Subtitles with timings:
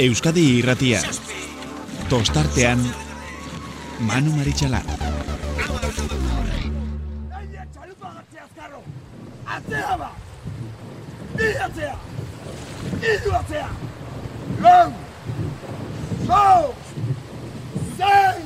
[0.00, 1.00] Euskadi irratia.
[2.08, 2.80] Tostartean,
[4.08, 4.86] Manu Maritxalar.
[9.56, 10.08] Atzea ba!
[11.36, 11.96] Bi atzea!
[13.12, 13.68] Idu atzea!
[14.64, 14.88] Lau!
[16.30, 16.64] Zau!
[17.98, 18.42] Zein!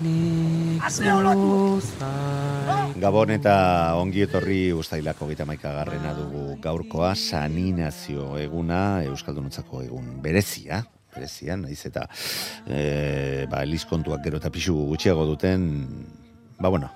[0.00, 0.82] Nik
[2.96, 3.56] Gabon eta
[3.96, 10.84] ongi etorri ustailako gita garrena dugu gaurkoa saninazio eguna Euskaldunotzako egun berezia
[11.16, 12.06] berezia, naiz eta
[12.68, 15.66] e, ba, elizkontuak gero eta pixu gutxiago duten
[16.60, 16.92] ba bueno,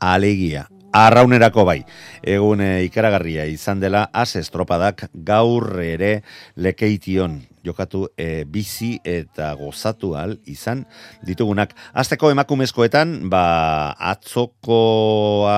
[0.00, 1.78] alegia Arraunerako bai,
[2.20, 6.18] egun e, ikaragarria izan dela, az estropadak gaur ere
[6.60, 10.86] lekeition jokatu e, bizi eta gozatu al izan
[11.26, 11.74] ditugunak.
[11.92, 15.50] Azteko emakumezkoetan, ba, atzokoaren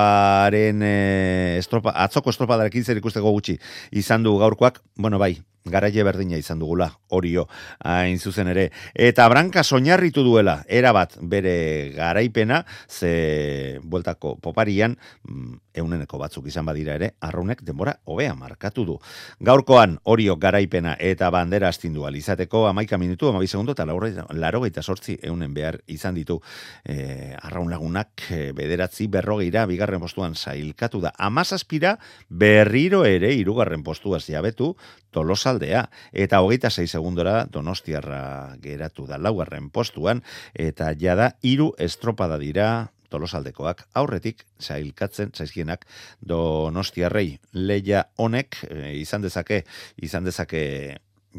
[0.83, 3.59] e, estropa, atzoko estropadarekin zer ikusteko gutxi
[3.93, 7.47] izan du gaurkoak, bueno bai, garaile berdina izan dugula, orio,
[7.81, 8.69] hain zuzen ere.
[8.95, 16.99] Eta branka soinarritu duela, erabat bere garaipena, ze bueltako poparian, mm, euneneko batzuk izan badira
[17.01, 18.99] ere, arraunek denbora hobea markatu du.
[19.41, 25.19] Gaurkoan, orio garaipena eta bandera astindu alizateko, amaika minutu, amabi segundo, eta laro gaita sortzi
[25.23, 26.41] eunen behar izan ditu
[26.85, 31.13] e, arraun lagunak e, bederatzi berrogeira, bigarren postuan sailkatu da.
[31.19, 34.75] Amazazpira berriro ere, irugarren postuaz jabetu,
[35.13, 42.91] tolosaldea, eta hogeita sei segundora donostiarra geratu da laugarren postuan, eta jada hiru estropada dira
[43.15, 45.87] tolosaldekoak aurretik sailkatzen zaizkienak
[46.27, 49.63] donostiarrei leia honek e, izan dezake
[50.03, 50.65] izan dezake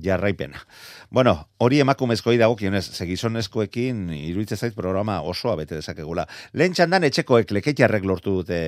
[0.02, 0.62] jarraipena.
[1.10, 6.26] Bueno, hori emakumezkoi dago kionez, segizonezkoekin iruditzen zait programa osoa bete dezakegula.
[6.54, 8.60] Lehen txandan etxekoek leketxarrek lortu dute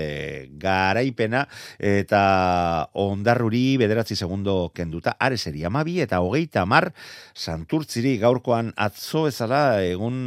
[0.61, 1.45] garaipena
[1.79, 2.21] eta
[3.03, 6.91] ondarruri bederatzi segundo kenduta, are seri amabi eta hogeita mar
[7.35, 10.17] santurtziri gaurkoan atzo ezala egun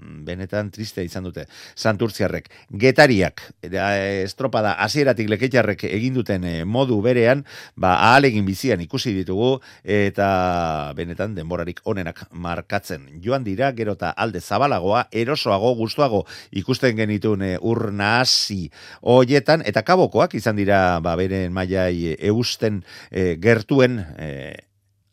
[0.00, 1.46] benetan tristea izan dute
[1.76, 2.48] santurtziarrek.
[2.80, 7.44] Getariak, estropada hasieratik leketxarrek egin duten modu berean,
[7.76, 13.06] ba, ahalegin bizian ikusi ditugu, eta benetan denborarik onenak markatzen.
[13.24, 16.24] Joan dira, gero eta alde zabalagoa, erosoago, gustuago
[16.56, 18.70] ikusten genitun urna hasi
[19.02, 24.30] hoietan, eta kabokoak izan dira, ba, beren maiai eusten e, gertuen e,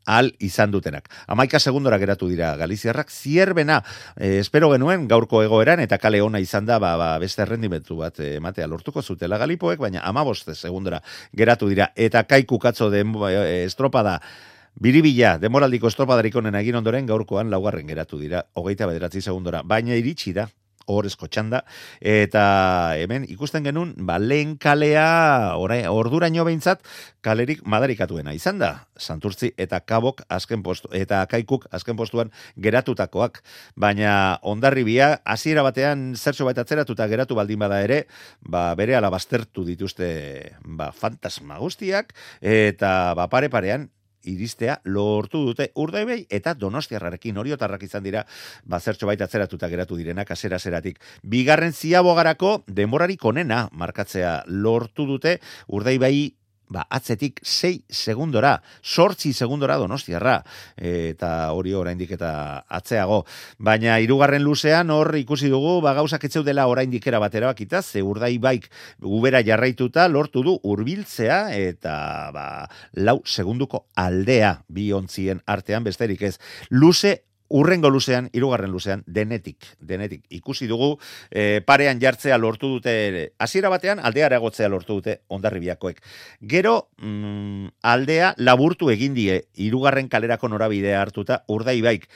[0.08, 1.12] al izan dutenak.
[1.28, 3.84] Amaika segundora geratu dira Galiziarrak, zierbena,
[4.16, 8.20] eh, espero genuen gaurko egoeran, eta kale ona izan da, ba, ba, beste rendimentu bat
[8.20, 11.02] eh, ematea lortuko zutela galipoek, baina amaboste segundora
[11.36, 14.22] geratu dira, eta kaiku katzo den eh, estropada,
[14.78, 20.36] Biribila, demoraldiko estropadarik onen egin ondoren gaurkoan laugarren geratu dira, hogeita bederatzi segundora, baina iritsi
[20.38, 20.46] da,
[20.88, 21.64] horrezko txanda,
[22.02, 22.44] eta
[22.98, 26.84] hemen ikusten genuen, ba, lehen kalea, orai, orduraino behintzat,
[27.26, 33.42] kalerik madarikatuena izan da, santurtzi eta kabok azken postu, eta kaikuk azken postuan geratutakoak,
[33.76, 38.06] baina ondarribia, hasiera batean zertxo baita atzeratuta geratu baldin bada ere,
[38.42, 40.10] ba, bere alabastertu dituzte
[40.64, 43.90] ba, fantasma guztiak, eta ba, pare parean,
[44.28, 48.26] iristea lortu dute urdaibei eta donostiarrarekin oriotarrak izan dira
[48.66, 51.00] bazertxo baita atzeratuta geratu direnak asera zeratik.
[51.24, 56.34] Bigarren ziabogarako denborarik onena markatzea lortu dute urdaibai
[56.70, 60.42] ba, atzetik 6 segundora, sortzi segundora donostiarra,
[60.78, 63.24] eta hori oraindik eta atzeago.
[63.58, 68.04] Baina hirugarren luzean hor ikusi dugu, ba, gauzak etzeu dela oraindik era batera bakita, ze
[68.04, 68.70] urdai baik
[69.00, 71.96] gubera jarraituta lortu du hurbiltzea eta
[72.34, 72.48] ba,
[72.94, 76.38] lau segunduko aldea bi ontzien artean besterik ez.
[76.70, 80.24] Luze urrengo luzean, irugarren luzean, denetik, denetik.
[80.30, 80.98] Ikusi dugu,
[81.32, 86.02] e, parean jartzea lortu dute, hasiera batean, aldea eragotzea lortu dute ondarribiakoek.
[86.42, 92.10] Gero, mm, aldea laburtu egin die, irugarren kalerako norabidea hartuta, urdai baik.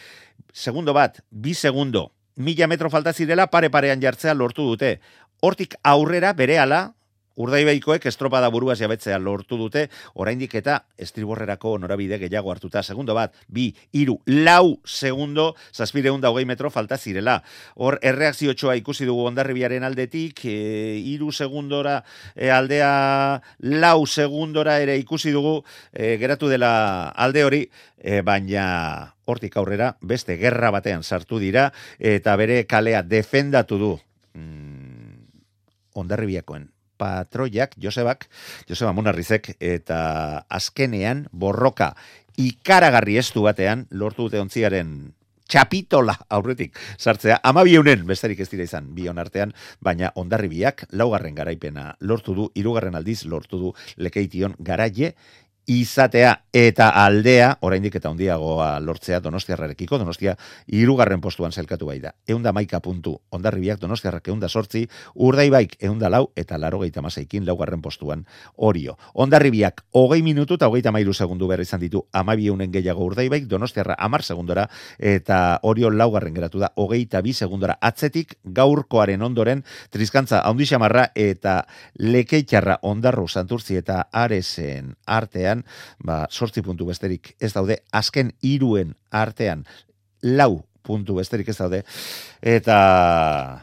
[0.53, 4.99] Segundo bat, bi segundo, mila metro falta zirela, pare parean jartzea lortu dute.
[5.41, 6.93] Hortik aurrera, bere ala,
[7.41, 9.87] Urdaibaikoek estropada buruaz jabetzea lortu dute,
[10.21, 12.83] oraindik eta estriborrerako norabide gehiago hartuta.
[12.83, 17.39] Segundo bat, bi, iru, lau segundo, zazpireun hogei metro falta zirela.
[17.75, 22.01] Hor, erreakziotxoa ikusi dugu ondarribiaren aldetik, e, iru segundora
[22.35, 22.91] e, aldea
[23.81, 27.63] lau segundora ere ikusi dugu, e, geratu dela alde hori,
[27.97, 33.95] e, baina hortik aurrera beste gerra batean sartu dira, eta bere kalea defendatu du.
[34.37, 35.25] Mm,
[35.97, 36.69] ondarribiakoen
[37.01, 38.27] patroiak, Josebak,
[38.69, 40.01] Joseba Munarrizek, eta
[40.49, 41.95] azkenean borroka
[42.39, 44.93] ikaragarri estu batean lortu dute ontziaren
[45.51, 47.41] txapitola aurretik sartzea.
[47.43, 49.51] Ama biunen, besterik ez dira izan, bion artean,
[49.83, 55.11] baina ondarribiak laugarren garaipena lortu du, irugarren aldiz lortu du lekeition garaie,
[55.67, 60.35] izatea eta aldea, oraindik eta handiagoa lortzea donostiarrarekiko, donostia
[60.67, 62.11] irugarren postuan zelkatu bai da.
[62.27, 67.81] Eunda maika puntu, ondarribiak donostiarrak eunda sortzi, urdaibaik eunda lau eta laro geita masaikin laugarren
[67.81, 68.25] postuan
[68.57, 68.97] orio.
[69.13, 74.23] Ondarribiak hogei minutu eta hogeita mairu segundu behar izan ditu amabiehunen gehiago urdaibaik, donostiarra amar
[74.23, 74.67] segundora
[74.97, 81.61] eta orio laugarren geratu da hogeita bi segundora atzetik gaurkoaren ondoren trizkantza haundixamarra eta
[81.99, 84.95] lekeitxarra ondarru santurtzi eta aresen
[85.51, 85.65] artean
[85.99, 89.65] ba, sortzi puntu besterik ez daude, azken iruen artean,
[90.21, 91.83] lau puntu besterik ez daude,
[92.41, 92.77] eta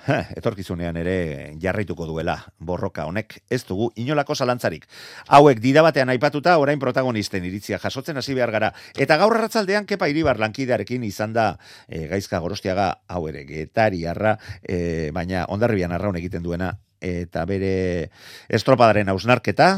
[0.06, 4.86] he, etorkizunean ere jarraituko duela borroka honek ez dugu inolako zalantzarik.
[5.26, 8.72] Hauek dida batean aipatuta orain protagonisten iritzia jasotzen hasi behar gara.
[8.94, 11.56] Eta gaur arratzaldean kepa iribar lankidearekin izan da
[11.88, 18.10] e, gaizka gorostiaga hau ere getariarra, e, baina ondarribian arraun egiten duena eta bere
[18.48, 19.72] estropadaren hausnarketa,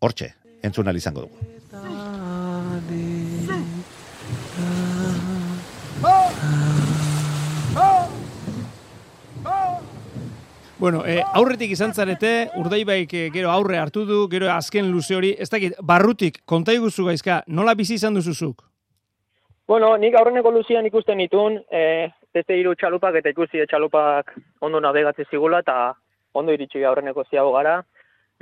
[0.00, 1.36] hortxe, entzun izango dugu.
[10.82, 15.28] Bueno, eh, aurretik izan zarete, urdaibaik eh, gero aurre hartu du, gero azken luze hori,
[15.38, 18.64] ez dakit, barrutik, konta iguzu gaizka, nola bizi izan duzuzuk?
[19.70, 25.30] Bueno, nik aurreneko luzian ikusten ditun, eh, beste hiru txalupak eta ikusi txalupak ondo navegatzen
[25.30, 25.76] zigula eta
[26.34, 27.76] ondo iritsi aurreneko ziago gara.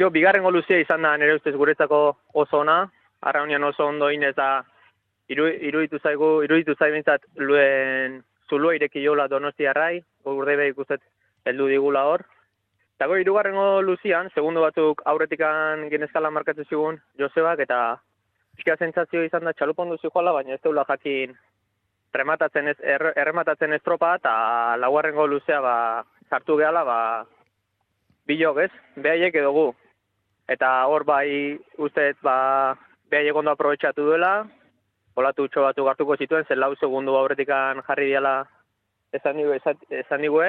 [0.00, 1.96] Jo, bigarren goluzia izan da nire ustez guretzako
[2.40, 2.86] oso ona,
[3.20, 4.62] arraunian oso ondo inez da
[5.28, 10.80] iru, iruditu zaigu, iruditu zaibintzat luen zulua ireki jola donostia rai, urde behik
[11.44, 12.24] heldu digula hor.
[12.96, 17.98] Eta goi, irugarren luzian, segundo batzuk aurretikan genezkala markatu zigun Josebak, eta
[18.56, 21.36] pixka zentzazio izan da txalupon duzu joala, baina ez teula jakin
[22.14, 24.32] rematatzen ez, er, errematatzen ez tropa, eta
[24.80, 25.76] laugarren luzea ba,
[26.30, 26.98] sartu gehala, ba,
[28.26, 29.68] bilok ez, behaiek edo gu,
[30.50, 32.76] eta hor bai uste ba
[33.10, 34.46] beha egondo aprobetxatu duela,
[35.18, 38.34] olatu utxo batu gartuko zituen, zen lau segundu aurretikan jarri diala
[39.12, 40.42] esan digu, esan digu,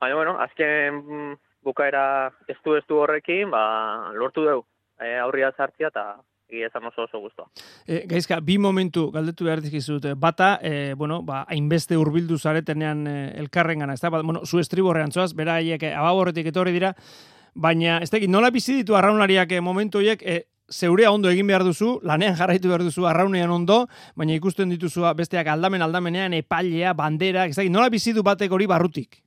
[0.00, 2.04] baina bueno, azken bukaera
[2.50, 4.66] estu estu horrekin, ba, lortu dugu,
[5.00, 6.06] e, aurria zartzia eta
[6.52, 7.48] egia esan oso oso guztua.
[7.86, 10.06] E, gaizka, bi momentu galdetu behar dizkizut.
[10.20, 14.10] Bata, e, bueno, ba, hainbeste urbildu zaretenean e, elkarren gana, ez da?
[14.12, 16.92] Ba, bueno, zu estriborrean zoaz, bera haiek ababorretik etorri dira,
[17.54, 21.64] baina ez dakit nola bizi ditu arraunlariak eh, momentu horiek e, zeurea ondo egin behar
[21.64, 27.44] duzu, lanean jarraitu behar duzu arraunean ondo, baina ikusten dituzua besteak aldamen aldamenean epailea, bandera,
[27.46, 29.20] ez dakit nola bizi du batek hori barrutik?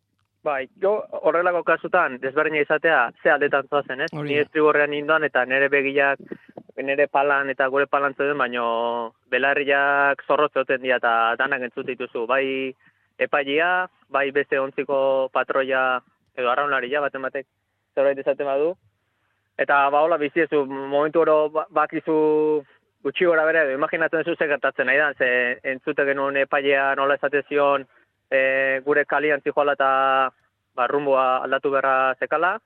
[0.46, 4.12] Bai, jo horrelako kasutan desberdina izatea ze aldetan zoazen, ez?
[4.14, 6.22] Ni estriborrean indoan eta nere begiak
[6.84, 12.28] nere palan eta gure palan zeuden, baino belarriak zorrotzoten dira eta danak entzut dituzu.
[12.30, 12.76] Bai
[13.18, 16.02] epailea, bai beste ontziko patroia
[16.38, 17.48] edo arraunlaria baten batek
[17.96, 18.76] zerbait esaten badu.
[19.58, 22.16] Eta ba hola bizi ez momentu oro ba, bakizu
[23.04, 27.44] gutxi gora bere, imaginatzen zu ze gertatzen nahi da, ze entzute genuen epailea nola esate
[27.48, 27.86] zion
[28.32, 29.90] e, gure kalian zijoala eta
[30.76, 32.58] ba, rumboa aldatu berra zekala,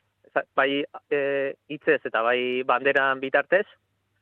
[0.55, 1.19] bai e,
[1.67, 3.65] hitzez eta bai banderan bitartez,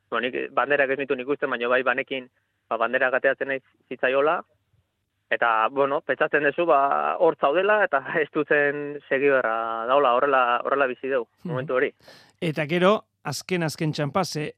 [0.10, 2.27] bueno, nik, banderak ez nik uste, baina bai banekin
[2.70, 4.41] ba, bandera gateatzen nahi zitzaiola,
[5.29, 10.88] Eta, bueno, petzatzen dezu, ba, hor zaudela, eta ez dutzen segi berra daula, horrela, horrela
[10.88, 11.51] bizi dugu, mhm.
[11.51, 11.91] momentu hori.
[12.41, 12.93] Eta gero,
[13.27, 14.51] azken azken txampase,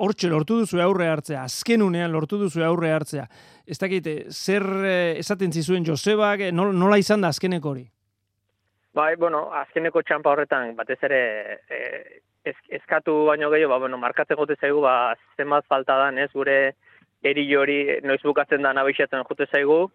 [0.00, 3.26] hortxe lortu duzu aurre hartzea, azken unean lortu duzu aurre hartzea.
[3.66, 7.86] Ez dakit, zer eh, esaten zizuen Josebak, eh, nola izan da azkeneko hori?
[8.96, 11.22] Bai, bueno, azkeneko txampa horretan, batez ere,
[11.70, 16.58] eh, eskatu baino gehiago, ba, bueno, markatzen gote zaigu, ba, zenbat falta da, ez, gure
[17.22, 19.90] eri hori noiz bukatzen da nabixatzen jote zaigu,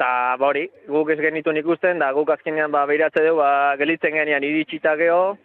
[0.00, 4.14] eta ba hori, guk ez genitu ikusten, da guk azkenean ba, behiratze dugu, ba, gelitzen
[4.16, 5.36] genean iritsita geho,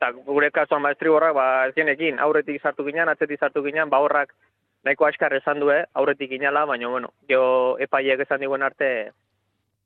[0.00, 4.00] eta gure kasuan ba, estriborrak, ba, ez genekin, aurretik sartu ginean, atzetik sartu ginean, ba,
[4.02, 4.34] horrak
[4.82, 9.12] nahiko askar esan du, aurretik ginala, baina, bueno, geho epaiek esan diguen arte,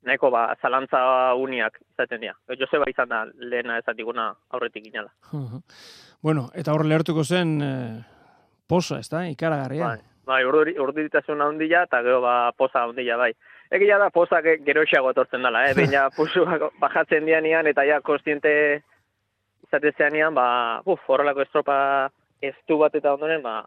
[0.05, 2.33] nahiko ba, zalantza uniak izaten dira.
[2.57, 5.11] Joseba izan da lehena ezatiguna aurretik inala.
[6.21, 8.03] bueno, eta hor lehertuko zen eh,
[8.67, 9.85] posa, ez da, ikaragarria.
[9.85, 13.33] Bai, bai urduri- urduritasun handia eta gero ba, poza handia bai.
[13.75, 15.73] Egia da poza ge- geroxeago etortzen dela, eh?
[15.77, 18.81] Behin ja pusuak bajatzen dianian eta ja kostiente
[19.67, 20.47] izatezeanian, ba,
[20.85, 21.77] uf, horrelako estropa
[22.43, 23.63] estu bat eta ondoren, ba,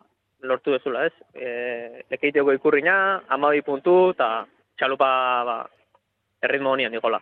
[0.47, 1.15] lortu dezula, ez?
[1.35, 2.95] E, lekeiteko ikurrina,
[3.35, 4.47] amabi puntu, eta
[4.79, 5.09] txalupa,
[5.49, 5.57] ba,
[6.47, 7.19] erritmo honian nikola.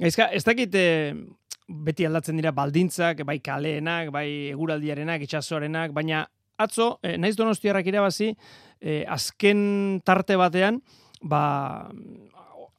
[0.00, 1.12] Gaizka, ez dakit eh,
[1.86, 6.24] beti aldatzen dira baldintzak, bai kaleenak, bai eguraldiarenak, itxasoarenak, baina
[6.60, 8.32] atzo, eh, naiz donostiarrak irabazi,
[8.80, 10.80] eh, azken tarte batean,
[11.20, 11.90] ba,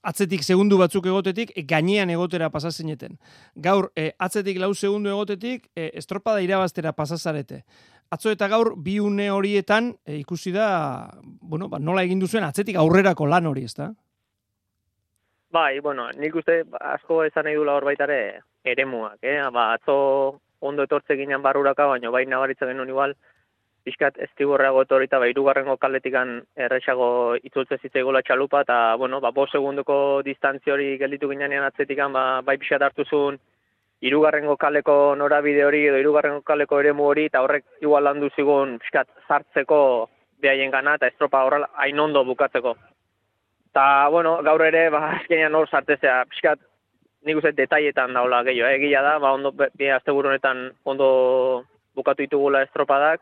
[0.01, 3.17] atzetik segundu batzuk egotetik, eh, gainean egotera pasazineten.
[3.55, 7.63] Gaur, eh, atzetik lau segundu egotetik, eh, estropada irabaztera pasazarete.
[8.11, 12.75] Atzo eta gaur, bi une horietan, eh, ikusi da, bueno, ba, nola egin duzuen atzetik
[12.75, 13.93] aurrerako lan hori, ezta?
[15.51, 19.37] Bai, bueno, nik uste asko esan nahi dula hor baitare eremuak, eh?
[19.51, 23.15] Ba, atzo ondo etortze ginen barruraka, baina bai nabaritzen genuen igual,
[23.85, 29.95] pixkat estiborreago etorita, ba, irugarrengo kaletikan erresago itzultze zitzaigula txalupa, eta, bueno, ba, bo segunduko
[30.25, 33.39] distantzia hori gelditu ginean atzetikan, ba, bai pixat hartu zuen,
[34.01, 39.09] irugarrengo kaleko norabide hori, edo irugarrengo kaleko eremu hori, eta horrek igual landu zigun pixkat
[39.27, 39.81] sartzeko
[40.41, 42.75] behaien gana, eta estropa horrela hain ondo bukatzeko.
[43.71, 46.59] Ta, bueno, gaur ere, ba, azkenean hor sartezea, pixkat,
[47.25, 48.79] nik uste detaietan daula gehiago, eh?
[48.79, 51.09] egia da, ba, ondo, bi asteburu honetan ondo
[51.95, 53.21] bukatu ditugula estropadak,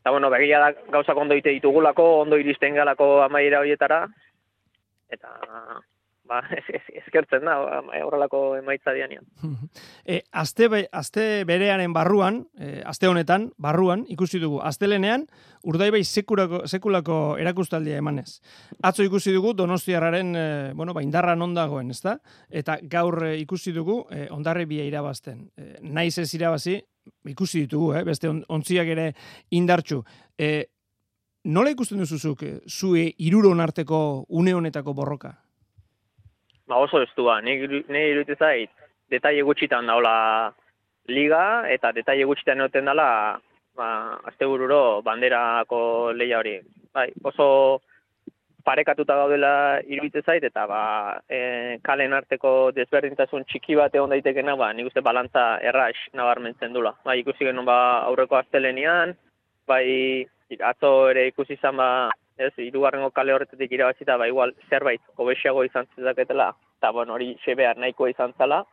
[0.00, 4.06] eta, bueno, begia da, gauzak ondo ite ditugulako, ondo iristen galako amaiera horietara,
[5.12, 5.36] eta,
[6.30, 9.26] ba, ez, ez, eskertzen da, ba, horrelako emaitza dianian.
[10.10, 15.26] E, aste, be, aste berearen barruan, e, aste honetan, barruan, ikusi dugu, astelenean,
[15.70, 18.40] urdaibai sekulako, sekulako erakustaldia emanez.
[18.82, 22.16] Atzo ikusi dugu Donostiarraren, e, bueno, ba, indarra non dagoen, ezta?
[22.48, 25.44] Eta gaur e, ikusi dugu e, ondarri bia irabazten.
[25.54, 26.80] E, naiz ez irabazi,
[27.28, 28.04] ikusi ditugu, eh?
[28.04, 29.10] beste on, ontziak ere
[29.56, 30.00] indartxu.
[30.38, 30.50] E,
[31.44, 35.34] nola ikusten duzuzuk, zue iruron arteko une honetako borroka?
[36.70, 38.70] Ba, oso ez du, ba, nire iruditzen zait,
[39.10, 40.52] detaile gutxitan daula
[41.10, 43.08] liga, eta detaile gutxitan egoten dela,
[43.76, 43.88] ba,
[44.30, 46.58] azte bururo banderako leia hori.
[46.94, 47.46] Bai, oso
[48.64, 49.52] parekatuta gaudela
[49.86, 50.82] iruditzen zait, eta ba,
[51.28, 56.94] e, kalen arteko desberdintasun txiki bat egon daitekena, ba, nik uste balantza erraix nabarmentzen dula.
[57.04, 59.14] Bai, ikusi genuen ba, aurreko astelenian,
[59.68, 60.26] bai,
[60.72, 61.90] atzo ere ikusi izan ba,
[62.40, 66.50] ez, irugarrengo kale horretatik irabazita, ba, igual zerbait hobexiago izan zezaketela,
[66.80, 68.64] eta bueno, hori xebear nahikoa izan zala,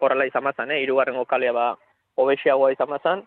[0.00, 0.82] horrela izan bazan, eh?
[0.84, 1.66] irugarrengo kalea ba,
[2.20, 3.22] hobexiagoa izan bazan,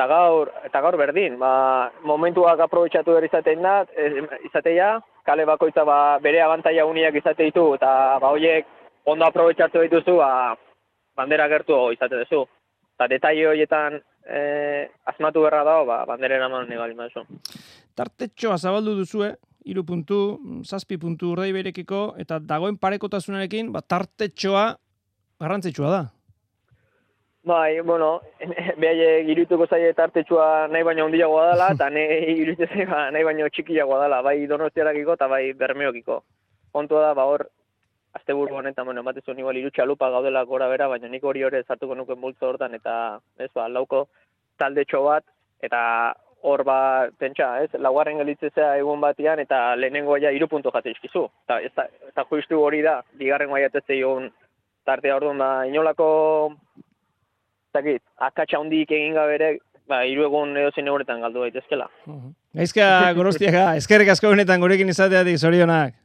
[0.00, 4.94] eta gaur, eta gaur berdin, ba, momentuak aprobetsatu behar izaten da, ez, izateia,
[5.28, 8.64] kale bakoitza ba, bere abantaia uniak izate ditu, eta ba, hoiek
[9.12, 10.56] ondo aprobetsatu dituzu, ba,
[11.20, 12.46] bandera gertu izate duzu.
[12.96, 17.26] Eta detaile horietan eh, asmatu berra dago, ba, bandera eraman nahi bali mazu.
[18.00, 19.34] Tartetxoa zabaldu duzue,
[19.68, 20.22] iru puntu,
[20.64, 24.64] zazpi puntu urdai berekiko, eta dagoen parekotasunarekin, ba, tartetxoa
[25.44, 26.02] garrantzitsua da.
[27.42, 28.20] Bai, bueno,
[28.82, 34.02] behaie girutuko zaie tartetxua nahi baino handiagoa dela, eta nahi zaie ba, nahi baino txikiagoa
[34.02, 36.20] dela, bai donostiarakiko eta bai bermeokiko.
[36.72, 37.46] Kontua da, ba hor,
[38.12, 41.94] asteburu honetan, bueno, ematezu igual irutxa lupa gaudela gora bera, baina nik hori hori sartuko
[41.94, 44.08] nuke multzo hortan, eta ez ba, lauko
[44.58, 45.24] taldetxo bat,
[45.62, 45.80] eta
[46.42, 51.24] hor ba, pentsa, ez, laugarren gelitzezea egun batian, eta lehenengo ja iru puntu jate izkizu.
[51.46, 54.28] Eta, ez da, eta justu hori da, bigarren guaiatetze egun
[54.84, 56.10] tartea orduan, ba, inolako
[57.72, 59.50] zakit, akatsa hundik egin gabe ere,
[59.90, 61.88] ba, hiru egun edo zein egunetan galdu daitezkela.
[62.56, 62.86] Gaizka
[63.18, 65.96] gorostiaga, eskerrik asko benetan gurekin izateatik zorionak.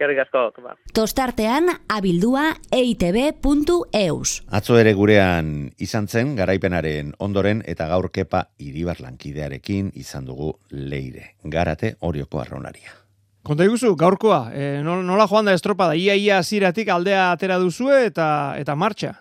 [0.00, 0.70] Eskerrik asko, ba.
[0.96, 4.30] Tostartean abildua eitb.eus.
[4.48, 11.34] Atzo ere gurean izan zen garaipenaren ondoren eta gaur kepa iribar lankidearekin izan dugu leire.
[11.44, 12.96] Garate orioko arronaria.
[13.44, 18.54] Konta iguzu, gaurkoa, e, nola, joan da estropada, ia ia ziratik aldea atera duzue eta
[18.60, 19.18] eta martxa.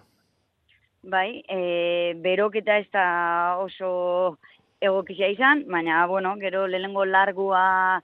[1.04, 4.38] Bai, e, beroketa ez da oso
[4.82, 8.02] egokizia izan, baina, bueno, gero lehengo largua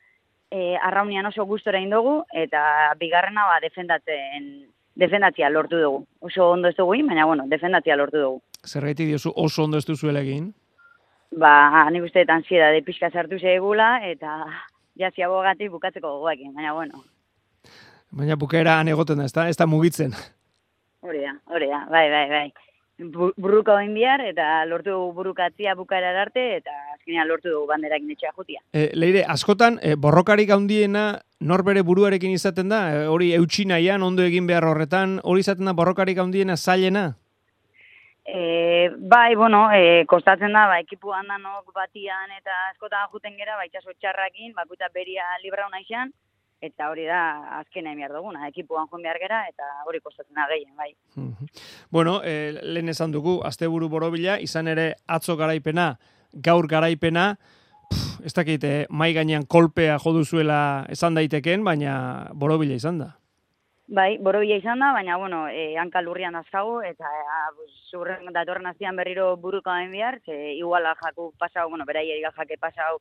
[0.49, 6.05] e, arraunian oso gustora indogu, eta bigarrena ba, defendatzen, defendatzia lortu dugu.
[6.19, 8.41] Oso ondo ez dugu, baina, bueno, defendatzia lortu dugu.
[8.65, 10.53] Zergaiti diozu oso ondo ez duzuela egin.
[11.35, 14.45] Ba, nik uste eta ansieda de pixka sartu zegula, eta
[14.95, 17.03] jazia bogatik bukatzeko gogoekin, baina, bueno,
[18.15, 20.13] Baina bukaera han egoten da, ez da, ez da mugitzen.
[21.01, 22.45] hori da, hori da, bai, bai, bai.
[22.99, 28.11] Bu- buruka oin bihar, eta lortu dugu burukatzia bukara arte, eta azkenean lortu dugu banderakin
[28.11, 28.61] etxea jutia.
[28.73, 34.03] E, leire, askotan, e, borrokarik handiena nor bere buruarekin izaten da, e, hori eutxi nahian,
[34.03, 37.15] ondo egin behar horretan, hori izaten da borrokarik handiena zailena?
[38.25, 43.65] E, bai, bueno, e, kostatzen da, ba, ekipu handanok batian eta askotan juten gera, ba,
[43.65, 46.11] itxaso txarrakin, bakuta beria libra hona izan,
[46.61, 50.75] eta hori da azkena behar duguna, ekipuan joan behar gera, eta hori kostatzen da gehien,
[50.75, 50.93] bai.
[51.15, 51.49] Mhm.
[51.91, 55.97] Bueno, e, lehen esan dugu, asteburu borobila, izan ere atzo garaipena,
[56.31, 57.35] gaur garaipena,
[57.89, 63.11] pff, ez dakit, eh, mai gainean kolpea joduzuela esan daiteken, baina borobila izan da.
[63.87, 68.65] Bai, borobila izan da, baina, bueno, e, hanka lurrian azkagu, eta e, pues, zurren datorren
[68.65, 72.99] aztian berriro buruko hain bihar, ze iguala jaku pasau, bueno, beraiei jake pasau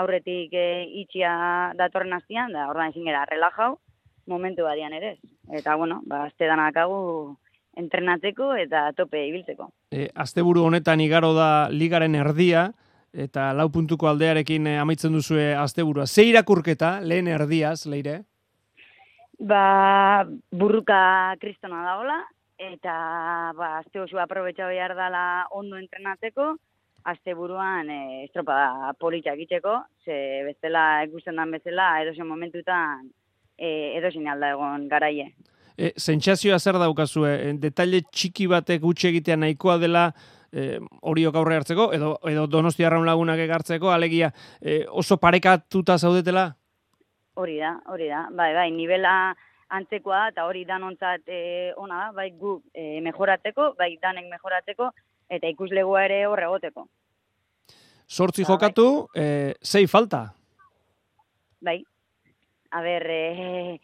[0.00, 0.66] aurretik e,
[1.04, 3.78] itxia datorren aztian, da ordan ezin gara relajau,
[4.26, 5.16] momentu badian ere.
[5.52, 7.36] Eta, bueno, ba, azte danakagu
[7.76, 9.68] entrenatzeko eta tope ibiltzeko.
[9.90, 12.70] E, asteburu honetan igaro da ligaren erdia,
[13.14, 16.06] eta lau puntuko aldearekin eh, amaitzen duzue asteburua.
[16.06, 18.22] Ze irakurketa, lehen erdiaz, leire?
[19.38, 22.20] Ba, burruka kristona dagola,
[22.58, 22.94] eta
[23.58, 26.54] ba, azte oso aprobetxa behar dela ondo entrenatzeko,
[27.04, 33.10] azte buruan e, estropada politxak itxeko, ze bestela ikusten dan bezala, edozen momentutan
[33.58, 35.28] e, edozen alda egon garaie.
[35.76, 37.34] E, sentsazioa zer daukazue?
[37.34, 40.08] E, detaile txiki batek gutxi egitea nahikoa dela
[40.54, 46.54] e, horiok aurre hartzeko, edo, edo donosti lagunak egartzeko, alegia e, oso parekatuta zaudetela?
[47.34, 49.34] Hori da, hori da, bai, bai, nivela
[49.74, 54.90] antzekoa eta hori danontzat e, ona da, bai gu e, mejoratzeko, bai danek mejoratzeko,
[55.28, 56.88] eta ikuslegoa ere horre egoteko.
[58.06, 58.54] Sortzi Ba, bai.
[58.54, 60.34] jokatu, e, zei falta.
[61.60, 61.82] Bai,
[62.70, 63.80] a ber, e,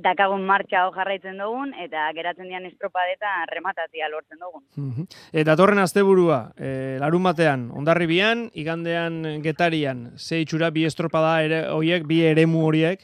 [0.00, 4.62] dakagun martxa hor jarraitzen dugun, eta geratzen dian estropadeta rematatzia lortzen dugun.
[4.76, 5.06] Mhm.
[5.32, 12.06] E, datorren asteburua, e, larun batean, ondarribian, igandean getarian, ze itxura bi estropada ere, hoiek,
[12.06, 13.00] bi eremu horiek,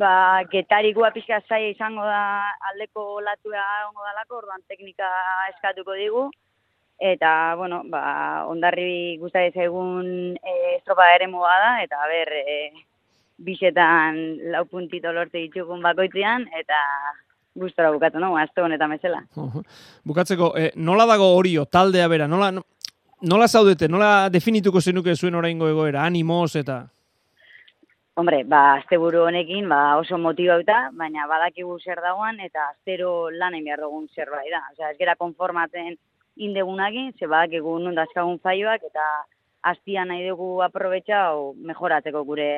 [0.00, 2.20] Ba, getarikoa pixka zaila izango da
[2.70, 5.08] aldeko latua ongo dalako, orduan teknika
[5.50, 6.22] eskatuko digu.
[7.00, 8.02] Eta, bueno, ba,
[8.48, 12.72] ondarri guztai egun e, estropa ere da, eta ber, e,
[13.40, 16.80] bisetan lau puntito lortu ditugun bakoitzean, eta
[17.56, 19.22] gustora bukatzen dugu, azte honetan bezala.
[20.04, 22.52] Bukatzeko, e, nola dago horio, taldea bera, nola,
[23.22, 26.86] nola zaudete, nola definituko zenuke zuen oraingo egoera, animoz eta...
[28.20, 33.70] Hombre, ba, asteburu honekin ba, oso motibauta, baina badakigu zer dagoan eta astero lan egin
[33.70, 34.60] behar dugun zerbait da.
[34.74, 35.94] Osea, ez gera konformatzen
[36.46, 39.06] indegunakin, ze badakigu nun dazkagun faioak eta
[39.62, 42.48] aztia nahi dugu aprobetxau mejoratzeko gure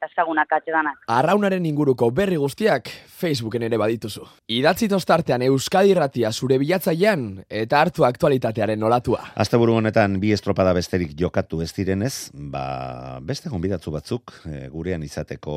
[0.00, 1.02] dazkagunak atxedanak.
[1.12, 4.24] Arraunaren inguruko berri guztiak Facebooken ere badituzu.
[4.56, 9.22] Idatzi tostartean Euskadi Irratia zure bilatzailean eta hartu aktualitatearen olatua.
[9.36, 15.56] Asteburu honetan bi estropada besterik jokatu ez direnez, ba, beste gonbidatzu batzuk e, gurean izateko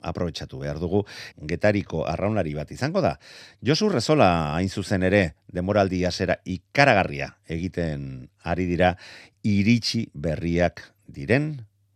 [0.00, 1.04] aprobetsatu behar dugu.
[1.48, 3.16] Getariko arraunlari bat izango da.
[3.64, 8.94] Josu Rezola hain zuzen ere, demoraldi hasera ikaragarria egiten ari dira
[9.42, 11.54] iritsi berriak diren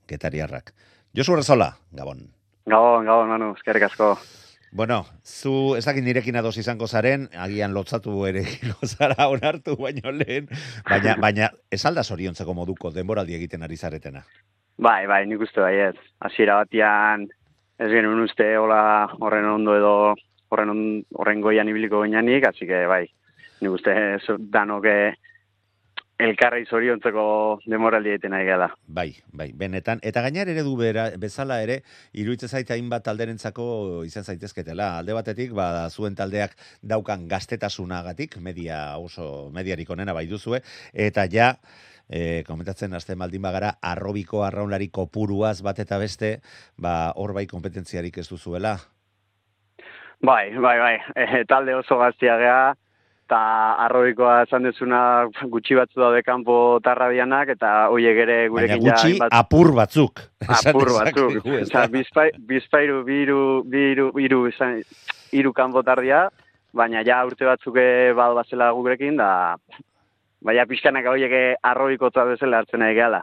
[0.09, 0.73] getariarrak.
[1.15, 2.31] Josu Rezola, Gabon.
[2.67, 4.15] Gabon, gabon, Manu, eskerrik asko.
[4.73, 8.47] Bueno, zu ez dakit nirekin ados izango zaren, agian lotzatu ere
[8.93, 10.49] zara onartu baino lehen,
[10.89, 14.25] baina, baina ez alda zoriontzeko moduko denboraldi egiten ari zaretena.
[14.79, 15.97] Bai, bai, nik uste bai ez.
[16.25, 17.29] Hasiera batian
[17.79, 19.93] ez genuen uste hola horren ondo edo
[20.49, 20.81] horren, on,
[21.21, 23.05] horren goian ibiliko gineanik, así que bai,
[23.63, 23.95] nik uste
[24.27, 25.13] zu- danok eh,
[26.23, 27.25] elkarri zoriontzeko
[27.67, 28.69] demoraldi egiten nahi gala.
[28.87, 30.01] Bai, bai, benetan.
[30.07, 31.81] Eta gainar ere du bera, bezala ere,
[32.13, 33.65] iruditzen zaite hainbat talderentzako
[34.07, 34.99] izan zaitezketela.
[35.01, 41.53] Alde batetik, ba, zuen taldeak daukan gaztetasunagatik, media oso, mediarik onena bai duzue, eta ja,
[42.09, 46.37] e, komentatzen hasten baldin bagara, arrobiko arraunlari kopuruaz bat eta beste,
[46.77, 48.77] ba, hor bai kompetentziarik ez duzuela.
[50.23, 52.75] Bai, bai, bai, e, talde oso gaztia gea,
[53.23, 53.41] eta
[53.87, 55.01] arrobikoa esan dezuna
[55.49, 60.21] gutxi batzu daude kanpo tarrabianak, eta hoiek ere gurekin gutxi apur batzuk.
[60.49, 61.39] apur batzuk.
[61.73, 61.87] da?
[61.89, 64.83] bizpai, bizpairu, biru, biru, biru, izan,
[65.33, 66.27] hiru kanpo tardia,
[66.77, 67.81] baina ja urte batzuk
[68.19, 69.31] badu bazela gurekin, da,
[70.45, 73.23] baina pixkanak horiek eh, arrobikotza bezala hartzen nahi gehala.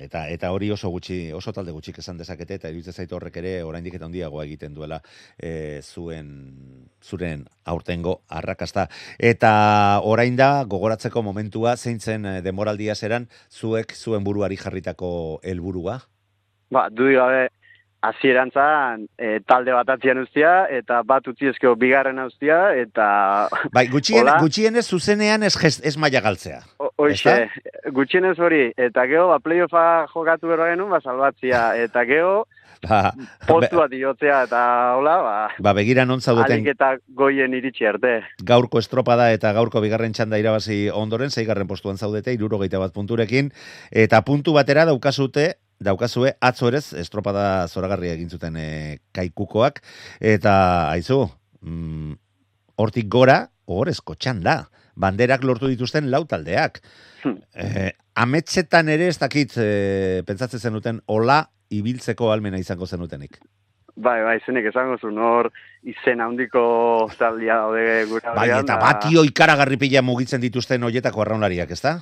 [0.00, 3.52] Eta eta hori oso gutxi, oso talde gutxik esan dezakete eta iruditzen zait horrek ere
[3.66, 5.00] oraindik eta handiagoa egiten duela
[5.36, 6.30] e, zuen
[7.04, 8.86] zuren aurtengo arrakasta
[9.18, 9.52] eta
[10.04, 16.00] orain da gogoratzeko momentua zeintzen eh, denboraldia zeran zuek zuen buruari jarritako helburua.
[16.70, 17.48] Ba, dudik gabe,
[18.02, 23.48] hasierantzan e, talde bat atzian ustia, eta bat utziezko bigarren ustia, eta...
[23.76, 24.38] Bai, gutxien, Hola.
[24.40, 26.62] gutxienez zuzenean ez, gest- ez maila galtzea.
[26.78, 27.48] O- Hoixe,
[27.96, 32.40] gutxienez hori, eta geho, ba, playoffa jokatu berra genuen, ba, salbatzia, eta geho,
[32.88, 33.10] Ba,
[33.44, 34.60] postu bat iotzea, eta
[34.96, 38.22] hola, ba, ba begira non zaudeten alik eta goien iritsi arte.
[38.40, 43.50] gaurko estropada eta gaurko bigarren txanda irabazi ondoren, zeigarren postuan zaudete, irurogeita bat punturekin,
[43.92, 49.80] eta puntu batera daukazute, daukazue atzo erez estropada zoragarria egin zuten e, kaikukoak,
[50.20, 50.54] eta
[50.90, 51.24] aizu,
[51.62, 52.12] mm,
[52.80, 54.64] hortik gora, horrezko txanda,
[55.00, 56.80] banderak lortu dituzten lau taldeak.
[57.52, 63.38] Eh, ametsetan ere ez dakit eh, pentsatzen zenuten ola ibiltzeko almena izango zenutenik.
[64.00, 65.50] Bai, bai, zenek esango zu, nor
[65.84, 66.62] izen handiko
[67.12, 71.98] zaldia daude gure Bai, eta batio ikaragarri pila mugitzen dituzten hoietako arraunlariak, ezta?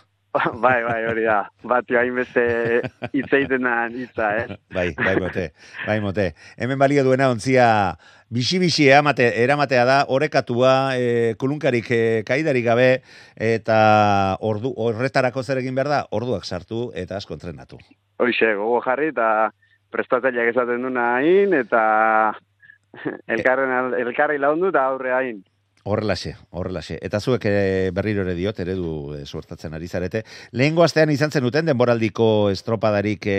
[0.63, 1.39] Bai, bai, hori da.
[1.69, 2.45] Batio hainbeste
[3.13, 4.57] hitz egiten da hitza, eh?
[4.77, 5.45] Bai, bai mote,
[5.87, 6.33] bai mote.
[6.57, 7.69] Hemen balio duena ontzia
[8.35, 12.89] bixi-bixi eramate, eramatea da, orekatua, e, kulunkarik e, kaidarik gabe,
[13.37, 13.79] eta
[14.45, 17.81] ordu, horretarako zer egin behar da, orduak sartu eta asko entrenatu.
[18.21, 19.51] Hoixe, gogo jarri eta
[19.95, 21.83] prestatzaileak esaten duna hain, eta
[23.27, 25.41] elkarren, al- elkarri laundu eta aurre hain.
[25.89, 26.99] Horrelaxe, horrelaxe.
[27.01, 30.21] Eta zuek ere berriro ere diot, eredu e, suertatzen ari zarete.
[30.53, 33.39] Lehengo astean izan zenuten denboraldiko estropadarik e,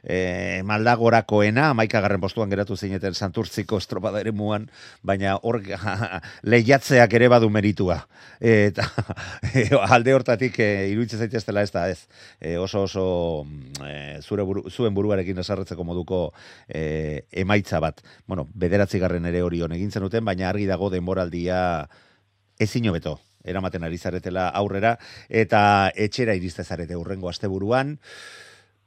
[0.00, 0.20] e,
[0.64, 4.70] maldagorakoena, amaikagarren postuan geratu zineten santurtziko estropada ere muan,
[5.02, 5.60] baina hor
[6.54, 7.98] lehiatzeak ere badu meritua.
[8.40, 8.88] Eta
[9.94, 12.06] alde hortatik e, iruditzen zaiteztela ez da, ez.
[12.40, 13.06] E, oso oso
[13.84, 16.22] e, zure buru, zuen buruarekin esarretzeko moduko
[16.64, 18.00] e, emaitza bat.
[18.24, 21.73] Bueno, bederatzigarren ere hori hon egin zenuten, baina argi dago denboraldia
[22.60, 24.96] ezin hobeto eramaten ari zaretela aurrera
[25.28, 27.98] eta etxera iriste zarete urrengo asteburuan.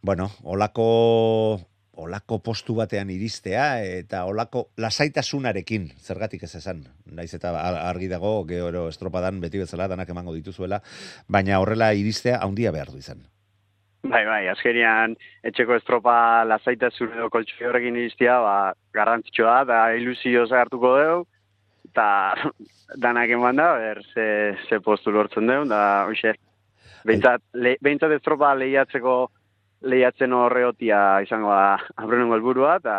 [0.01, 1.59] Bueno, olako
[1.97, 6.83] olako postu batean iristea eta olako lasaitasunarekin zergatik ez esan.
[7.09, 10.81] Naiz eta ar- argi dago gero estropadan beti bezala danak emango dituzuela,
[11.27, 13.25] baina horrela iristea handia behar du izan.
[14.07, 19.79] Bai, bai, azkenian etxeko estropa lasaita zure edo koltsoi horrekin iristia, ba, garrantzitsua da, da
[19.97, 21.25] ilusio hartuko dugu,
[21.97, 22.51] eta
[23.01, 24.27] danak eman da, ber, ze,
[24.69, 26.35] ze postu lortzen dugu, da, hoxe,
[27.07, 29.17] behintzat, le, behintzat estropa lehiatzeko
[29.89, 32.95] lehiatzen horreotia izango da aurrenengo helburua eta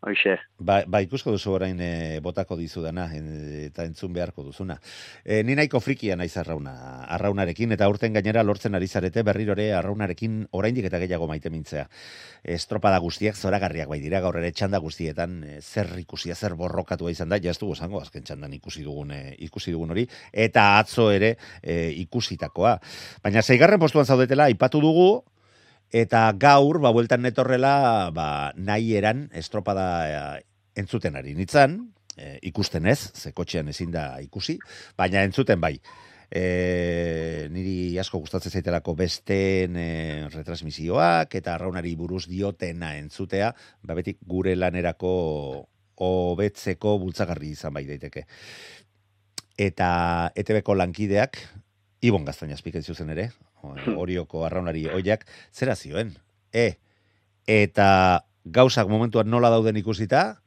[0.00, 0.38] hoxe.
[0.58, 3.28] Ba, ba ikusko duzu orain e, botako dizudana en,
[3.66, 4.78] eta entzun beharko duzuna.
[5.24, 10.46] E, ni nahiko frikia naiz arrauna, arraunarekin eta urten gainera lortzen ari zarete berrirore arraunarekin
[10.56, 11.86] oraindik eta gehiago maite mintzea.
[12.56, 17.28] Estropada guztiak zoragarriak bai dira gaur ere txanda guztietan e, zer ikusia zer borrokatua izan
[17.28, 21.10] da, ja ez dugu esango azken txandan ikusi dugun e, ikusi dugun hori eta atzo
[21.12, 22.78] ere e, ikusitakoa.
[23.22, 25.10] Baina zeigarren postuan zaudetela aipatu dugu
[25.90, 30.44] Eta gaur, ba, bueltan netorrela, ba, nahi eran estropada eh,
[30.78, 31.80] entzuten ari nitzan,
[32.16, 34.58] eh, ikusten ez, ze kotxean ezin da ikusi,
[34.96, 35.74] baina entzuten bai.
[36.30, 39.86] E, niri asko gustatzen zaitelako besteen e,
[40.30, 43.50] retransmisioak eta arraunari buruz diotena entzutea,
[43.82, 45.10] ba, beti gure lanerako
[46.06, 48.28] hobetzeko bultzagarri izan bai daiteke.
[49.58, 49.90] Eta
[50.38, 51.42] ETB-ko lankideak,
[52.06, 53.32] Ibon Gaztainazpik zuzen ere,
[53.96, 56.14] orioko arraunari oiak, zera zioen.
[56.52, 56.74] E,
[57.46, 57.88] eta
[58.44, 60.40] gauzak momentuan nola dauden ikusita,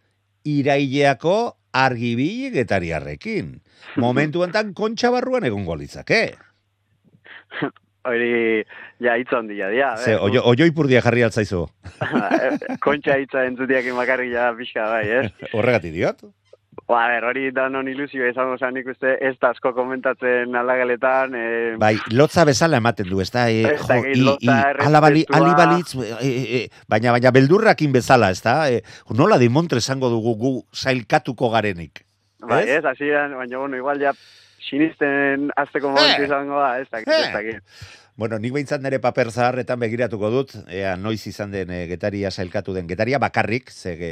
[0.43, 1.38] iraileako
[1.73, 3.56] argibi getariarrekin.
[4.02, 6.26] Momentu enten kontxa barruan egongo litzake.
[8.04, 8.63] Hori,
[8.99, 9.93] ja, hitz handia, dia.
[9.95, 11.63] Ze, oio, oioipurdia jarri altzaizu.
[12.86, 15.52] Kontxa hitza entzutiak imakarri ja pixka, bai, ez?
[15.54, 16.26] Horregatik diot?
[16.88, 21.36] Ba, ber, hori danon ilusio izango zen nik uste ez da asko komentatzen alagaletan.
[21.38, 24.57] Eh, Bai, lotza bezala ematen du, ez da, e, Ez jo, dakit, i, i, lotza,
[24.86, 25.41] ala bali, errespetua.
[25.41, 28.81] ali balitz, e, e, e, baina, baina beldurrakin bezala, ez da, e,
[29.17, 32.05] nola dimontre esango dugu gu sailkatuko garenik.
[32.43, 32.79] bai, ez?
[32.79, 34.13] ez, hasieran, baina, bueno, igual ja
[34.63, 37.91] sinisten azteko momentu izango da, ez dakit, ez dakit.
[38.15, 42.76] Bueno, nik behintzat nire paper zaharretan begiratuko dut, ea noiz izan den e, getaria sailkatu
[42.76, 42.86] den.
[42.88, 44.10] Getaria bakarrik, ze e,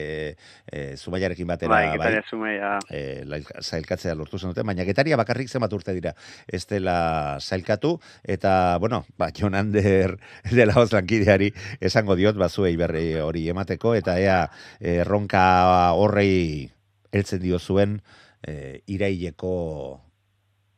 [0.73, 2.71] e, zumaiarekin batera, Bai, getaria zumeia.
[2.89, 6.15] e, lail- sailkatzea lortu zenuten, baina getaria bakarrik zenbat urte dira
[6.47, 10.17] ez dela sailkatu, eta, bueno, ba, Jon Ander
[10.51, 14.47] dela hoz lankideari esango diot, bazuei berri hori emateko, eta ea
[14.81, 16.71] erronka horrei
[17.13, 17.99] heltzen dio zuen
[18.41, 20.01] e, iraileko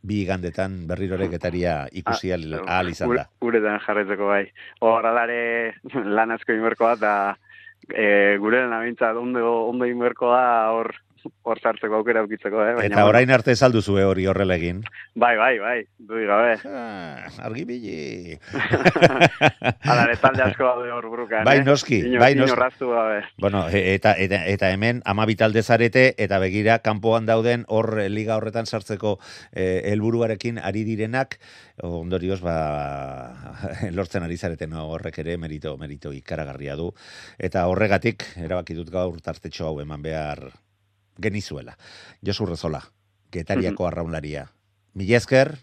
[0.03, 3.13] bi igandetan berrirore getaria ikusi ahal ahal izan da.
[3.13, 4.43] Ure- Uretan jarretzeko bai.
[4.81, 5.75] Hor, alare
[6.17, 7.13] lan asko inberko da,
[7.87, 10.91] e, gure lan abintza ondo, ondo inberko da, hor,
[11.43, 12.73] hor sartzeko aukera aukitzeko, eh?
[12.77, 14.83] Baina, Eta orain arte zalduzue hori horrela egin.
[15.15, 16.57] Bai, bai, bai, dudik gabe.
[16.83, 18.37] Ah, argibili.
[19.83, 21.63] Hala, ere talde asko daude hor burukan, Bai, eh?
[21.67, 22.59] noski, Ino- bai, ino noski.
[22.59, 23.21] raztu gabe.
[23.39, 28.09] Bueno, e- eta, eta, eta hemen ama bitalde zarete eta begira kanpoan dauden hor eh,
[28.09, 29.17] liga horretan sartzeko
[29.51, 31.39] eh, helburuarekin ari direnak
[31.83, 32.57] ondorioz ba
[33.95, 36.91] lortzen ari zareten no, horrek ere merito merito ikaragarria du
[37.39, 40.43] eta horregatik erabaki dut gaur tartetxo hau eman behar
[41.21, 41.77] genizuela.
[42.25, 42.81] Josu Rezola,
[43.31, 44.47] Getariako arraunlaria.
[44.93, 45.55] Mila esker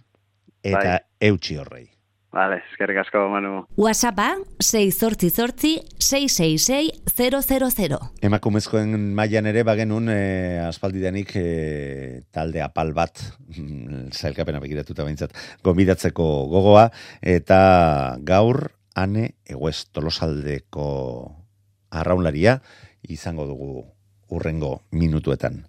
[0.62, 1.00] eta Bai.
[1.30, 1.88] eutxi horrei.
[2.30, 3.64] Vale, eskerrik asko, Manu.
[3.74, 7.98] WhatsAppa 688 666 000.
[8.22, 10.20] Emakumezkoen mailan ere bagenun e,
[10.62, 13.18] aspaldidanik e, talde apal bat
[13.56, 15.34] mm, zailkapena begiratuta behintzat
[15.66, 16.86] gonbidatzeko gogoa
[17.34, 17.60] eta
[18.22, 20.86] gaur ane eguez tolosaldeko
[21.90, 22.60] arraunlaria
[23.10, 23.88] izango dugu
[24.30, 25.66] urrengo minutuetan.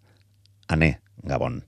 [0.67, 1.63] Ane, gabon.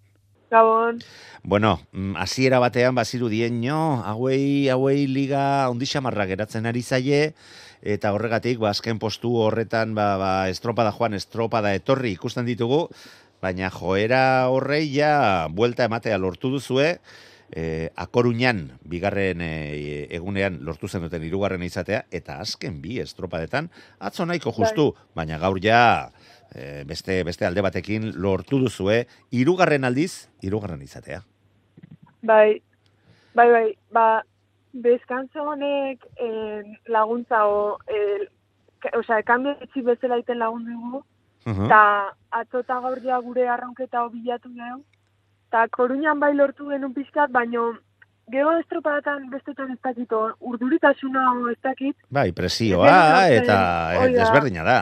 [0.54, 1.02] Gabon.
[1.44, 7.34] Bueno, mm, hasiera batean baziru dien, no, hauei, hauei liga ondixamarra geratzen ari zaie,
[7.82, 12.86] eta horregatik, ba, azken postu horretan, ba, ba, estropada joan, estropada etorri ikusten ditugu,
[13.44, 17.00] baina joera horrei ja, buelta ematea lortu duzue,
[17.56, 24.26] e, akoruñan, bigarren e, egunean lortu zen duten irugarren izatea, eta azken bi estropadetan, atzo
[24.26, 26.10] nahiko justu, baina gaur ja,
[26.50, 31.22] e, beste, beste alde batekin lortu duzue, irugarren aldiz, irugarren izatea.
[32.24, 32.62] Bai,
[33.38, 34.08] bai, bai, ba,
[34.74, 38.26] bezkantza honek eh, laguntza o, eh,
[38.98, 41.04] osea, kambio etxi bezala iten lagun dugu,
[41.46, 41.82] eta
[42.32, 44.82] atzo eta gaur ja gure arraunketa bilatu dugu,
[45.54, 47.76] eta koruñan bai lortu genuen pixkat, baino
[48.34, 50.10] gero estropadatan bestetan ez dakit,
[50.42, 53.58] urduritasuna ez dakit, Bai, presioa eta
[53.94, 54.78] eh, desberdina da.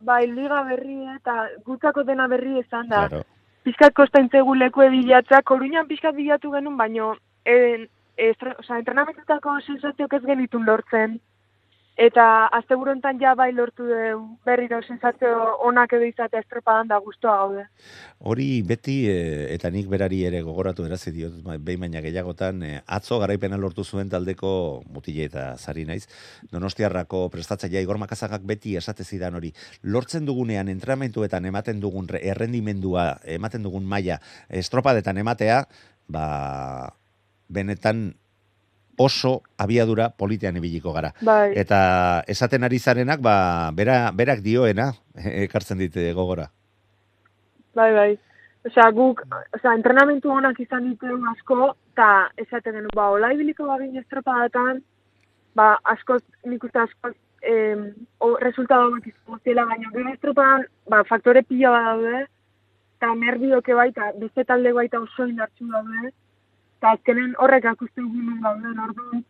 [0.00, 3.08] bai liga berri eta gutzako dena berri izan da.
[3.08, 3.24] Claro.
[3.64, 10.22] pizkat kostaintzegu leku bilatzea, koruñan pizkat bilatu genuen, baino en, estre, oza, entrenamentutako sensazioak ez
[10.22, 11.18] genitun lortzen.
[12.00, 17.34] Eta asteburu hontan ja bai lortu dugu berriro sensazio onak edo izatea estropadan da guztua
[17.36, 17.64] gaude.
[18.18, 22.80] Hori beti, eh, eta nik berari ere gogoratu erazi diot, ba, behin baina gehiagotan, eh,
[22.86, 26.08] atzo garaipena lortu zuen taldeko mutile eta zari naiz,
[26.50, 29.52] donostiarrako prestatzaia Igor Makazagak beti esate zidan hori,
[29.82, 35.66] lortzen dugunean entrenamentuetan ematen dugun re- errendimendua, ematen dugun maila estropadetan ematea,
[36.08, 36.96] ba,
[37.48, 38.14] benetan
[39.02, 41.12] oso abiadura politean ibiliko gara.
[41.20, 41.52] Bai.
[41.58, 41.78] Eta
[42.34, 43.36] esaten ari zarenak, ba,
[43.74, 44.92] bera, berak dioena,
[45.46, 46.48] ekartzen dit eh, gogora.
[47.74, 48.10] Bai, bai.
[48.68, 49.24] Osea, guk,
[49.56, 54.78] osea, entrenamentu onak izan ditugu asko, eta esaten genuen, ba, hola ibiliko bagin estropadatan,
[55.58, 57.88] ba, askoz, nik uste askoz, em,
[58.22, 62.22] o, resultado onak izango ziela, baina gero estropadan, ba, faktore pila bat daude,
[63.00, 66.12] eta nervioke baita, beste talde baita oso indartsu daude,
[66.82, 69.20] eta azkenen horrek akuste ginen gauden, orduan,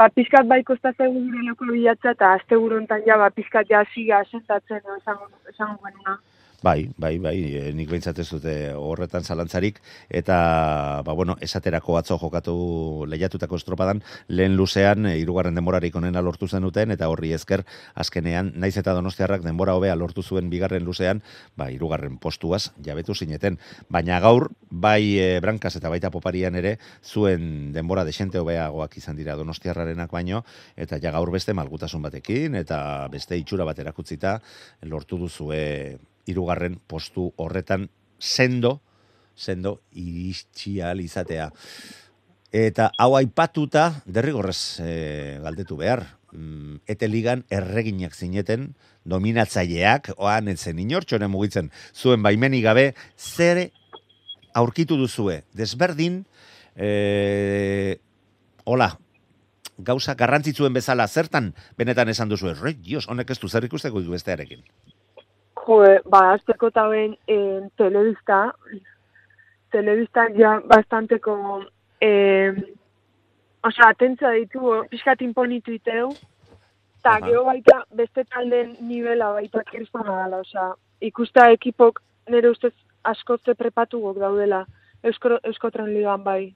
[0.00, 4.22] ba, pizkat bai kostatzegu gure leko bilatza, eta azte hontan ja, ba, pizkat ja siga
[4.24, 5.92] asentatzen, esango, esango.
[6.62, 9.80] Bai, bai, bai, e, nik behintzat ez dute horretan zalantzarik,
[10.14, 10.36] eta,
[11.02, 12.54] ba, bueno, esaterako atzo jokatu
[13.10, 13.98] lehiatutako estropadan,
[14.28, 17.64] lehen luzean, e, irugarren denborarik onena lortu zen duten, eta horri esker,
[17.98, 21.24] azkenean, naiz eta donostiarrak denbora hobea lortu zuen bigarren luzean,
[21.58, 23.58] ba, irugarren postuaz, jabetu zineten.
[23.90, 29.34] Baina gaur, bai e, Brankaz eta baita poparian ere, zuen denbora desente hobeagoak izan dira
[29.34, 30.44] donostiarrarenak baino,
[30.76, 34.38] eta ja gaur beste malgutasun batekin, eta beste itxura bat erakutzita,
[34.86, 38.80] lortu duzue hirugarren postu horretan sendo,
[39.34, 41.50] sendo iritsi izatea.
[42.52, 48.74] Eta hau aipatuta, derrigorrez e, galdetu behar, mm, ete ligan erreginak zineten,
[49.08, 53.70] dominatzaileak, oan etzen inortxoren mugitzen, zuen baimeni gabe, zer
[54.54, 56.26] aurkitu duzue, desberdin,
[56.76, 57.96] e,
[58.64, 58.92] hola,
[59.78, 64.12] gauza garrantzitsuen bezala, zertan benetan esan duzu, rei, dios, honek ez du zer ikusteko du
[64.12, 64.60] bestearekin.
[65.62, 65.78] Jo,
[66.10, 68.52] ba, azteko eta ben en telebista,
[69.70, 71.62] telebista ja bastanteko,
[72.02, 72.52] eh,
[73.62, 76.10] osea, atentzia ditu, pixkat imponitu iteu,
[76.98, 83.54] eta gero baita beste talden nivela baita kiristana dela, osea, ikustea ekipok nire ustez askotze
[83.54, 84.64] prepatugok daudela,
[85.02, 86.54] Eusko, Euskotren ligan bai.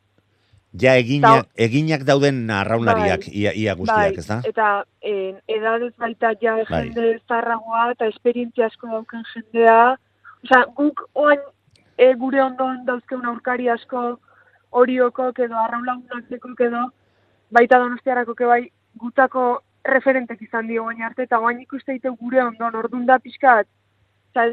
[0.75, 3.33] Ja eginak, eginak dauden arraunlariak, Bai.
[3.33, 4.41] ia, ia guztiak, bai, ez da?
[4.45, 6.83] Eta en, edadez baita ja Bai.
[6.89, 9.97] jende zarragoa eta esperientzia asko dauken jendea.
[10.45, 11.41] Osea, guk oain
[11.97, 14.19] e, gure ondoan dauzkeun aurkari asko
[14.71, 16.83] horiokok edo arraunlagunakeko edo
[17.51, 18.63] baita donostiarako ke bai
[19.01, 23.67] gutako referentek izan dio baina arte eta oain ikuste gure ondoan ordun da pixkat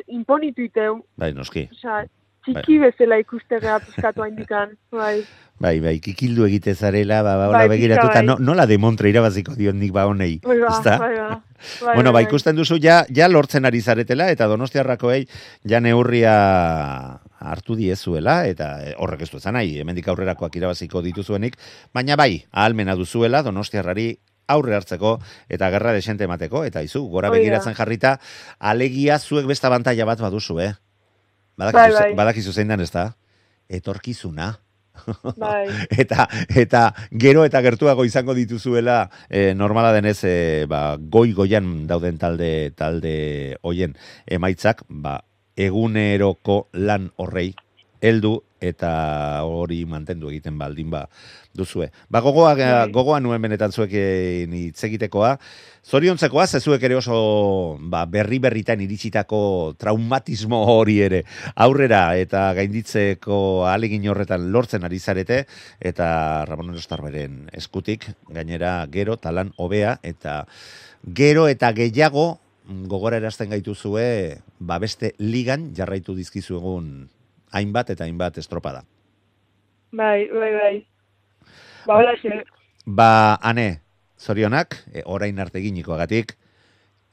[0.08, 1.67] imponitu iteu, Bai, noski.
[1.71, 2.06] oza,
[2.45, 5.23] txiki bezala ikustegea pizkatu handikan, bai.
[5.63, 8.25] Bai, bai, kikildu egite zarela, ba, ba, Bai, begiratuta, bai.
[8.25, 11.41] no, nola demontre irabaziko dion nik ba honei, Bai, ba, bai, ba.
[11.79, 12.27] Bai, bueno, ba, bai, bai.
[12.27, 15.21] ikusten duzu, ja, ja lortzen ari zaretela, eta donostiarrakoei
[15.63, 16.34] ja neurria
[17.39, 21.56] hartu diezuela, eta eh, horrek ez du ezan nahi, hemendik aurrerakoak irabaziko dituzuenik,
[21.95, 24.10] baina bai, ahalmena duzuela, donostiarrari
[24.51, 28.17] aurre hartzeko eta gerra desente emateko, eta izu, gora begiratzen jarrita,
[28.60, 30.73] alegia zuek beste abantaila bat baduzu, eh?
[31.57, 32.13] Bai, Badakizu, bai.
[32.17, 33.11] badakizu zein dan, ez da?
[33.69, 34.53] Etorkizuna.
[35.37, 35.65] Bai.
[36.03, 36.83] eta eta
[37.17, 43.57] gero eta gertuago izango dituzuela e, normala denez e, ba, goi goian dauden talde talde
[43.65, 43.97] hoien
[44.29, 45.17] emaitzak ba,
[45.57, 47.51] eguneroko lan horrei
[48.03, 48.91] heldu eta
[49.47, 51.05] hori mantendu egiten baldin ba
[51.55, 51.89] duzue.
[52.09, 52.91] Ba gogoa Bai.
[52.91, 55.37] gogoa nuen benetan zuekin hitz egitekoa.
[55.83, 61.23] Zoriontzekoa, zezuek ere oso ba, berri berritan iritsitako traumatismo hori ere
[61.55, 65.43] aurrera eta gainditzeko alegin horretan lortzen ari zarete
[65.79, 70.45] eta Ramon Erostarberen eskutik gainera gero talan hobea eta
[71.03, 72.39] gero eta gehiago
[72.87, 76.87] gogora erazten gaituzue ba beste ligan jarraitu dizkizu egun
[77.53, 78.83] hainbat eta hainbat estropada.
[79.93, 80.75] Bai, bai, bai.
[81.85, 82.41] Ba, hola, xe.
[82.85, 83.81] Ba, ane,
[84.19, 86.35] zorionak, e, orain arte eginikoagatik,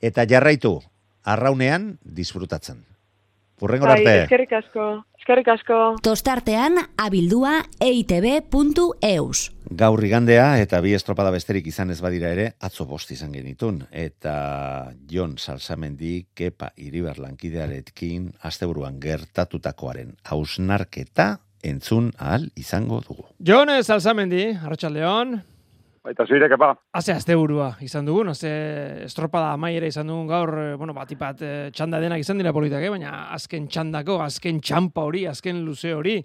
[0.00, 0.78] eta jarraitu,
[1.24, 2.86] arraunean disfrutatzen.
[3.60, 4.14] Urrengo Bai, arte.
[4.24, 4.86] eskerrik asko,
[5.20, 5.80] eskerrik asko.
[6.02, 9.50] Tostartean abildua eitb.eus.
[9.70, 13.76] Gaur igandea eta bi estropada besterik izan ez badira ere, atzo bost izan genitun.
[13.94, 23.28] Eta Jon Salsamendi, Kepa Iribar lankidearekin, asteburuan gertatutakoaren hausnarketa entzun ahal izango dugu.
[23.38, 25.36] Jon Salsamendi, Arratxaldeon.
[26.02, 26.72] Baita zuire, kepa.
[26.96, 28.50] Haze asteburua izan dugun, haze
[29.04, 32.90] estropada amaiera izan dugun gaur, eh, bueno, batipat eh, txanda denak izan dira politak, eh?
[32.90, 36.16] baina azken txandako, azken txampa hori, azken luze hori.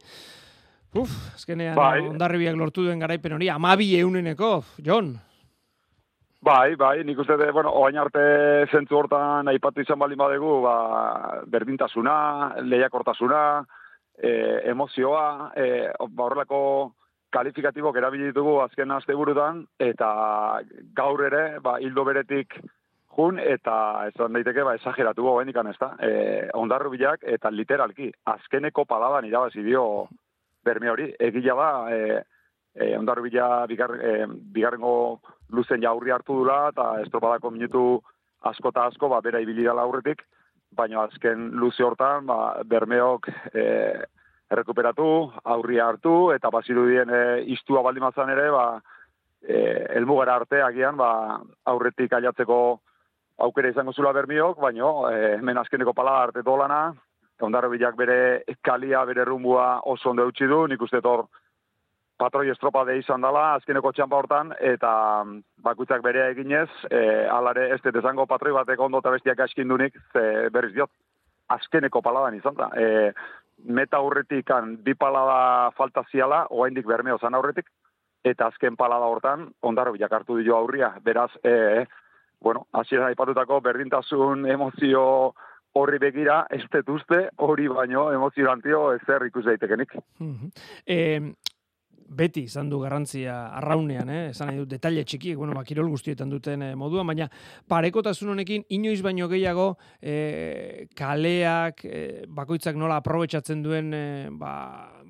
[0.96, 2.00] Uf, azkenean Bai.
[2.00, 2.10] bai.
[2.10, 5.16] ondarribiak lortu duen garaipen hori, amabi euneneko, Jon.
[6.46, 8.22] Bai, bai, nik uste, de, bueno, oain arte
[8.72, 10.76] zentzu hortan aipatu izan baldin badegu, ba,
[11.52, 12.16] berdintasuna,
[12.62, 13.42] lehiakortasuna,
[14.16, 14.32] e,
[14.72, 15.66] emozioa, e,
[16.00, 16.60] ba, horrelako
[17.34, 20.10] kalifikatibok erabili ditugu azken asteburutan eta
[20.96, 22.56] gaur ere, ba, hildo beretik
[23.18, 26.12] jun, eta esan daiteke, ba, esageratu goen ikan ez da, e,
[26.54, 30.06] ondarrubilak eta literalki, azkeneko paladan irabazi dio
[30.66, 32.24] berme hori, egila da, e,
[32.76, 35.22] e, ondarrubila bigar, e, bigarrengo
[35.54, 37.86] luzen jaurri hartu dula, eta estropadako minutu
[38.50, 40.26] asko eta asko, ba, bera ibili dela aurretik,
[40.76, 43.64] baina azken luze hortan, ba, bermeok e,
[44.52, 45.08] errekuperatu,
[45.56, 47.24] aurria hartu, eta bazirudien e,
[47.56, 48.82] istua baldin ere, ba,
[49.42, 52.60] e, elmugara arte agian, ba, aurretik aiatzeko
[53.46, 56.94] aukera izango zula bermiok, baina e, hemen azkeneko pala arte dolana,
[57.44, 61.26] Ondarro bilak bere kalia, bere rumbua oso ondo eutxi du, nik uste tor
[62.18, 64.92] patroi estropa de izan dela, azkeneko txampa hortan, eta
[65.24, 69.98] mm, bakutzak bere eginez, e, alare ez dut esango patroi batek ondo eta bestiak askindunik,
[70.14, 70.92] ze berriz diot,
[71.52, 72.70] azkeneko paladan izan da.
[72.80, 73.12] E,
[73.68, 77.68] meta aurretik kan, bi palada falta ziala, oaindik bermeo zan aurretik,
[78.26, 80.94] eta azken palada hortan, ondarro bilak hartu dio aurria.
[81.04, 81.86] Beraz, e,
[82.42, 85.34] bueno, hasieran aipatutako berdintasun emozio
[85.76, 89.98] horri begira, ez dut hori baino emozionantio ezer ikus daitekenik.
[90.88, 91.00] E,
[92.06, 94.22] beti izan du garrantzia arraunean, eh?
[94.30, 97.28] esan nahi dut, detalle txikiek, bueno, ba, kirol guztietan duten eh, moduan, baina
[97.72, 104.54] parekotasun honekin inoiz baino gehiago eh, kaleak, eh, bakoitzak nola aprobetsatzen duen, eh, ba,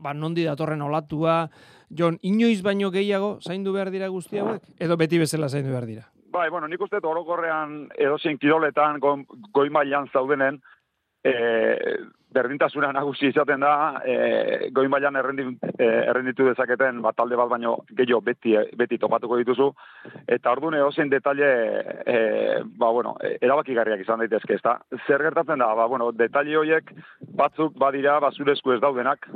[0.01, 1.43] ba, nondi datorren olatua,
[1.95, 4.63] Jon, inoiz baino gehiago zaindu behar dira guzti hauek?
[4.81, 6.07] Edo beti bezala zaindu behar dira?
[6.35, 9.13] Bai, bueno, nik uste orokorrean edozein kiroletan go,
[9.55, 10.57] goi mailan zaudenen,
[11.23, 11.31] e,
[12.35, 17.77] berdintasuna nagusi izaten da, e, goi mailan errendi, e, errenditu dezaketen bat talde bat baino
[17.95, 19.69] gehiago beti, beti topatuko dituzu,
[20.37, 21.51] eta orduan edozein detalle,
[22.05, 22.17] e,
[22.65, 24.77] ba, bueno, e, erabakigarriak izan daitezke, ezta?
[25.05, 26.91] Zer gertatzen da, ba, bueno, detalle horiek
[27.39, 29.29] batzuk badira bazure esku ez daudenak,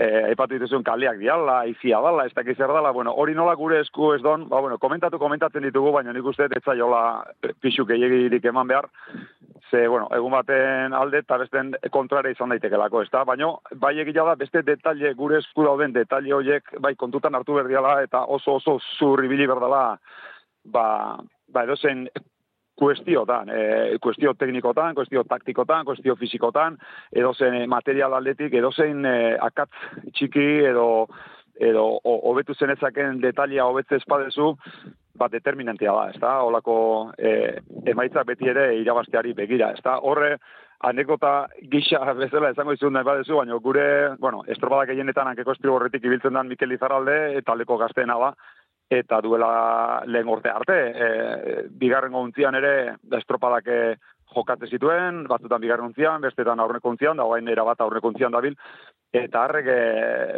[0.00, 3.80] e, aipatu dituzun kaleak diala, izia dala, ez dakiz zer dala, bueno, hori nola gure
[3.84, 7.02] esku ez don, ba, bueno, komentatu komentatzen ditugu, baina nik uste ez zaiola
[7.60, 8.88] pixu gehiagirik eman behar,
[9.70, 13.24] ze, bueno, egun baten alde eta besten kontrare izan daitekelako, ez da?
[13.28, 18.00] Baina, bai egila da, beste detalle, gure esku dauden detalle horiek, bai, kontutan hartu berdiala,
[18.02, 19.98] eta oso oso zurribili berdala,
[20.64, 20.84] ba,
[21.48, 22.06] ba edozen
[22.80, 26.78] kuestiotan, e, kuestio teknikotan, kuestio taktikotan, kuestio fizikotan,
[27.12, 29.72] edozen material aldetik, edozein e, akatz
[30.14, 30.86] txiki edo
[31.60, 34.54] edo ho- hobetu zenezaken detalia hobetze espadezu,
[35.20, 36.32] ba, determinantia da, ezta?
[36.48, 36.74] Olako
[37.18, 37.60] e,
[37.92, 39.98] emaitzak beti ere irabazteari begira, ezta?
[40.08, 40.36] Horre,
[40.88, 41.34] anekdota
[41.72, 43.86] gisa bezala esango izun nahi badezu, baina gure,
[44.22, 48.32] bueno, estropadak gehienetan hankeko estribo horretik ibiltzen dan Mikel Izarralde, eta aldeko gazteena ba,
[48.90, 49.50] eta duela
[50.06, 51.10] lehen urte arte, e,
[51.82, 52.72] bigarren gontzian ere,
[53.02, 53.68] da estropadak
[54.30, 58.56] jokate zituen, batzutan bigarren gontzian, bestetan aurreko gontzian, da guain bat aurreko gontzian dabil,
[59.12, 59.78] eta harrek e,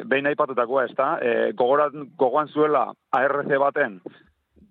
[0.09, 4.01] behin aipatutakoa ez da, e, gogoran, gogoan zuela ARC baten,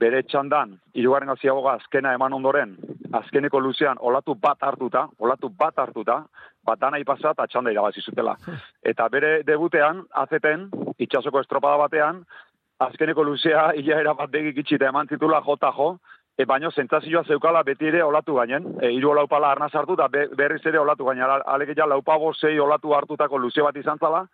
[0.02, 2.74] bere txandan, irugarren gaziagoga azkena eman ondoren,
[3.20, 6.22] azkeneko luzean olatu bat hartuta, olatu bat hartuta,
[6.66, 8.36] bat dana ipasa eta txanda irabazi zutela.
[8.92, 10.70] Eta bere debutean, azeten,
[11.06, 12.24] itxasoko estropada batean,
[12.82, 15.92] azkeneko luzea hilaera bat begik itxita eman titula jota jo,
[16.38, 20.26] e, baino zentzazioa zeukala beti ere olatu gainen, e, iru olaupala arna sartu eta be,
[20.38, 24.26] berriz ere olatu gainen, alegia laupago zei olatu hartutako luze bat izan zala,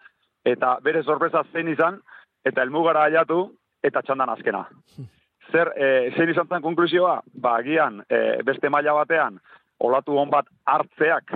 [0.46, 2.00] eta bere sorpresa zein izan,
[2.46, 3.50] eta elmugara aiatu,
[3.84, 4.66] eta txandan azkena.
[5.52, 7.22] Zer, e, zein izan zen konklusioa?
[7.42, 9.40] Ba, agian, e, beste maila batean,
[9.80, 11.32] olatu hon bat hartzeak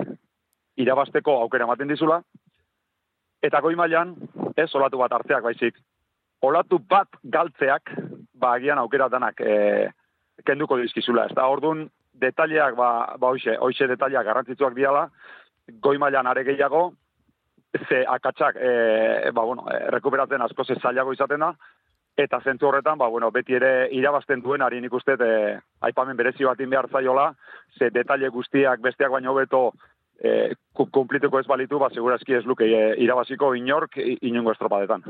[0.81, 2.21] irabasteko aukera ematen dizula,
[3.43, 4.15] eta goi mailan,
[4.57, 5.77] ez olatu bat hartzeak baizik,
[6.41, 7.93] olatu bat galtzeak,
[8.33, 9.89] ba, agian aukera danak e,
[10.45, 11.27] kenduko dizkizula.
[11.29, 11.85] Ez da, orduan,
[12.21, 12.91] detaileak, ba,
[13.21, 15.07] ba hoxe, hoxe detaileak garrantzitsuak diala,
[15.81, 16.89] goi mailan are gehiago,
[17.87, 21.53] ze akatsak, e, ba, bueno, rekuperatzen asko zailago izaten da,
[22.17, 26.57] eta zentzu horretan, ba, bueno, beti ere irabazten duen, ari nik e, aipamen berezi bat
[26.57, 27.33] behar zaiola,
[27.77, 29.73] ze detaile guztiak besteak baino beto
[30.21, 35.03] e, kumplituko ez balitu, ba, segurazki ez luke e, irabaziko inork inungo estropadetan.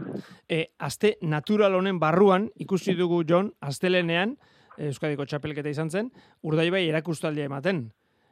[0.48, 4.38] E, azte natural honen barruan, ikusi dugu John, astelenean,
[4.82, 6.10] Euskadiko txapelketa izan zen,
[6.48, 7.90] urdaibai erakustaldia ematen.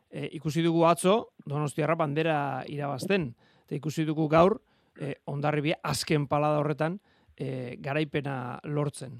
[0.09, 3.33] E, ikusi dugu atzo, donostiarra bandera irabazten.
[3.67, 4.57] Eta ikusi dugu gaur,
[4.97, 6.99] e, ondarribia azken palada horretan,
[7.39, 9.15] e, garaipena lortzen.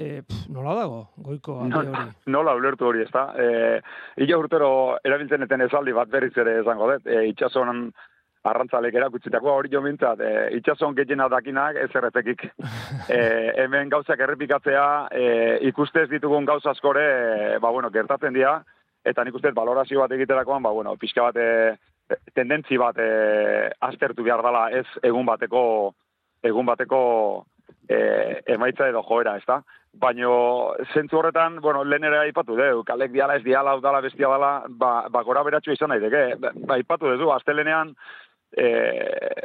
[0.00, 2.04] E, pf, nola dago, goiko alde hori?
[2.32, 3.26] Nola ulertu hori, ez da.
[3.36, 3.80] E,
[4.24, 4.70] Ila urtero
[5.04, 7.04] erabiltzen eten esaldi bat berriz ere esango dut.
[7.08, 7.90] E, itxason
[8.48, 10.22] arrantzalek erakutsitako hori jo mintzat.
[10.24, 12.46] E, itxason gehiena dakinak ez erretekik.
[13.16, 13.20] e,
[13.60, 15.24] hemen gauzak errepikatzea, e,
[15.68, 18.56] ikustez ditugun gauz askore, e, ba bueno, gertatzen dira,
[19.04, 21.76] eta nik ustez valorazio bat egiterakoan, ba bueno, pixka bat e,
[22.32, 23.10] tendentzi bat e,
[23.84, 25.62] aztertu behar dela ez egun bateko
[26.42, 27.00] egun bateko
[27.88, 27.98] e,
[28.54, 29.60] emaitza edo joera, ez da?
[30.00, 30.30] Baina,
[30.94, 35.08] zentzu horretan, bueno, lehen ere aipatu du, kalek diala ez diala, udala bestia dala, ba,
[35.10, 36.36] ba gora beratxu izan daiteke.
[36.38, 37.94] Ba, ba aipatu du, astelenean,
[38.52, 38.68] e,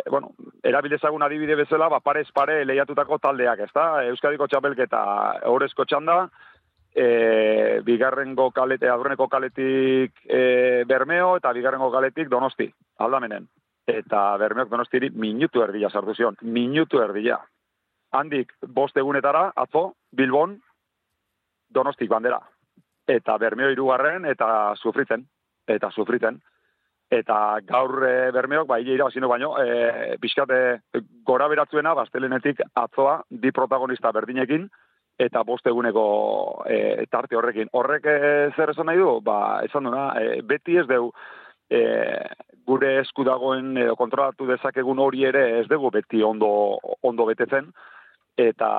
[0.09, 0.33] bueno,
[0.63, 3.87] erabilezagun adibide bezala, ba, parez pare lehiatutako taldeak, ez da?
[4.11, 5.01] Euskadiko txapelketa
[5.49, 6.27] horrezko txanda,
[6.93, 12.69] e, bigarrengo kalete, adroneko kaletik e, Bermeo, eta bigarrengo kaletik Donosti,
[13.01, 13.49] aldamenen.
[13.87, 17.39] Eta Bermeok Donostiri minutu erdila sartu zion, minutu erdila
[18.15, 20.57] handik bost egunetara, atzo, Bilbon,
[21.69, 22.39] donostik bandera.
[23.07, 24.47] Eta bermeo irugarren, eta
[24.81, 25.25] sufritzen,
[25.67, 26.39] eta sufritzen.
[27.11, 30.81] Eta gaur e, bermeok, bai, ira baino, e, pixkate
[31.23, 34.67] gora beratzuena, bastelenetik atzoa, di protagonista berdinekin,
[35.19, 37.69] eta bost eguneko e, tarte horrekin.
[37.71, 38.17] Horrek e,
[38.55, 39.19] zer esan nahi du?
[39.21, 41.11] Ba, esan duna, e, beti ez deu,
[41.69, 41.83] e,
[42.67, 46.49] gure esku dagoen edo kontrolatu dezakegun hori ere ez dugu beti ondo,
[47.03, 47.69] ondo betetzen,
[48.37, 48.69] eta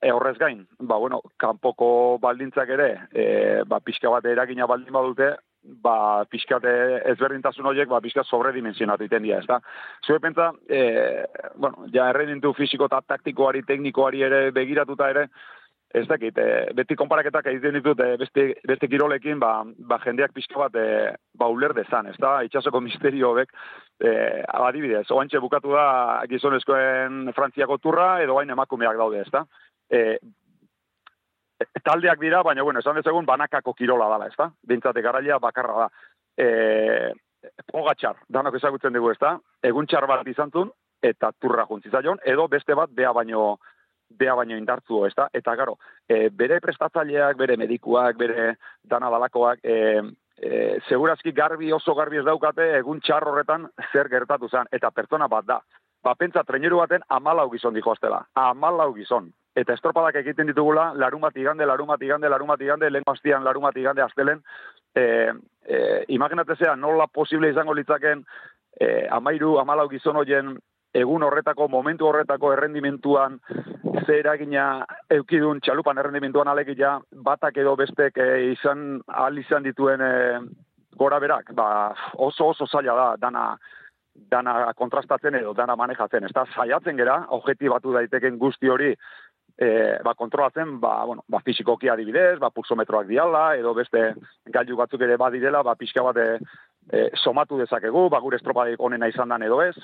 [0.00, 3.24] e, horrez gain, ba, bueno, kanpoko baldintzak ere, e,
[3.68, 5.30] ba, pixka bat eragina baldin badute,
[5.84, 6.58] ba, pixka
[7.12, 9.60] ezberdintasun horiek, ba, pixka sobredimensionatu iten dira, ez da?
[10.06, 11.26] Zue pentsa, e,
[11.56, 15.28] bueno, ja errenditu fisiko eta taktikoari, teknikoari ere begiratuta ere,
[15.94, 20.58] ez dakit, e, beti konparaketak egiten ditut e, beste, beste kirolekin, ba, ba jendeak pixka
[20.60, 20.84] bat e,
[21.34, 23.50] ba uler dezan, ez da, itxasoko misterio hobek,
[23.98, 24.12] e,
[24.68, 25.86] adibidez, oantxe bukatu da
[26.30, 29.42] gizonezkoen frantziako turra, edo bain emakumeak daude, ez da.
[29.90, 30.04] E,
[31.82, 35.90] taldeak dira, baina, bueno, esan dezagun, banakako kirola dala, ez da, bintzate garaia bakarra da.
[36.38, 36.48] E,
[37.72, 39.34] pogatxar, danok ezagutzen dugu, ez da,
[39.66, 40.70] egun txar bat izantzun,
[41.02, 43.56] eta turra juntzizaion, edo beste bat, bea baino,
[44.18, 45.28] bea baino indartzu, ez da?
[45.32, 45.76] Eta, garo,
[46.08, 50.00] e, bere prestatzaileak, bere medikuak, bere dana balakoak, e,
[50.40, 55.28] e, segurazki garbi oso garbi ez daukate egun txar horretan zer gertatu zen, eta pertsona
[55.28, 55.60] bat da.
[56.02, 58.22] Ba, pentsa, treneru baten amalau gizon dijo aztela.
[58.34, 59.28] Amalau gizon.
[59.56, 63.44] Eta estropadak egiten ditugula, larun bat igande, larun bat igande, larun bat igande, lehen bastian,
[63.44, 64.40] larun bat igande, aztelen.
[64.96, 65.02] E,
[65.66, 65.80] e,
[66.16, 68.24] imaginatezea, nola posible izango litzaken
[68.80, 70.56] e, amairu, amalau gizon hoien
[70.94, 73.38] egun horretako, momentu horretako errendimentuan
[74.04, 80.14] ze eragina eukidun txalupan errendimentuan alegia batak edo bestek e, izan ahal izan dituen e,
[80.98, 83.44] gora berak, ba, oso oso zaila da dana
[84.30, 86.24] dana kontrastatzen edo dana manejatzen.
[86.24, 88.90] Ez saiatzen gera, objektibatu daiteken guzti hori
[89.60, 94.14] e, ba, kontrolatzen, ba, bueno, ba, fizikoki adibidez, ba, pulsometroak diala, edo beste
[94.52, 96.18] gailu batzuk ere badirela, ba, pixka bat
[96.88, 99.74] e, somatu dezakegu, ba, gure estropadik onena izan dan edo ez,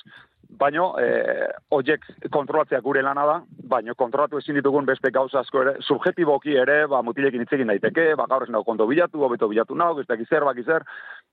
[0.58, 3.36] baino, e, oiek kontrolatzea gure lana da,
[3.70, 8.26] baino kontrolatu ezin ditugun beste gauza asko ere, subjetiboki ere, ba, mutilekin hitzekin daiteke, ba,
[8.30, 10.66] gaur ez nago bilatu, hobeto bilatu nago, ez dakiz zer, bakiz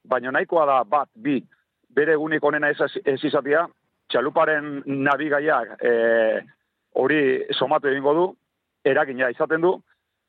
[0.03, 1.41] baino nahikoa da bat, bi,
[1.89, 3.67] bere egunik onena ez, ez izatea,
[4.09, 5.91] txaluparen nabigaiak e,
[6.99, 8.27] hori somatu egingo du,
[8.85, 9.77] eragina izaten du,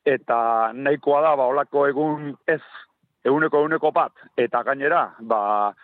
[0.05, 2.62] eta nahikoa da, ba, olako egun ez,
[3.24, 5.74] eguneko eguneko bat, eta gainera, ba,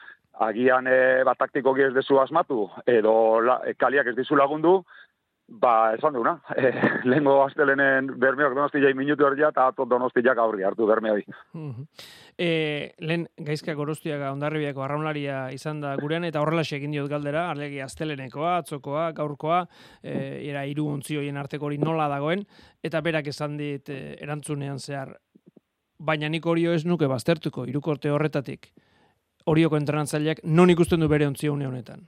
[0.47, 3.13] agian e, ba, taktikoki ez dezu asmatu, edo
[3.45, 4.81] la, kaliak ez dizu lagundu,
[5.51, 6.71] ba, esan duguna, e,
[7.09, 11.25] lehenko astelenen bermeok donosti jai minutu erdia, eta atot donosti jak aurri hartu berme hori.
[12.39, 12.51] E,
[13.03, 18.61] lehen gaizka gorostiaga ondarribiako arraunlaria izan da gurean, eta horrela egin diot galdera, arlegi astelenekoa,
[18.63, 19.65] atzokoa, gaurkoa,
[20.03, 20.15] e,
[20.49, 22.47] era hoien arteko hori nola dagoen,
[22.83, 25.17] eta berak esan dit e, erantzunean zehar,
[26.01, 28.71] baina nik horio ez nuke baztertuko, irukorte horretatik,
[29.47, 32.07] horioko entrenatzaileak non ikusten du bere ontzi honetan.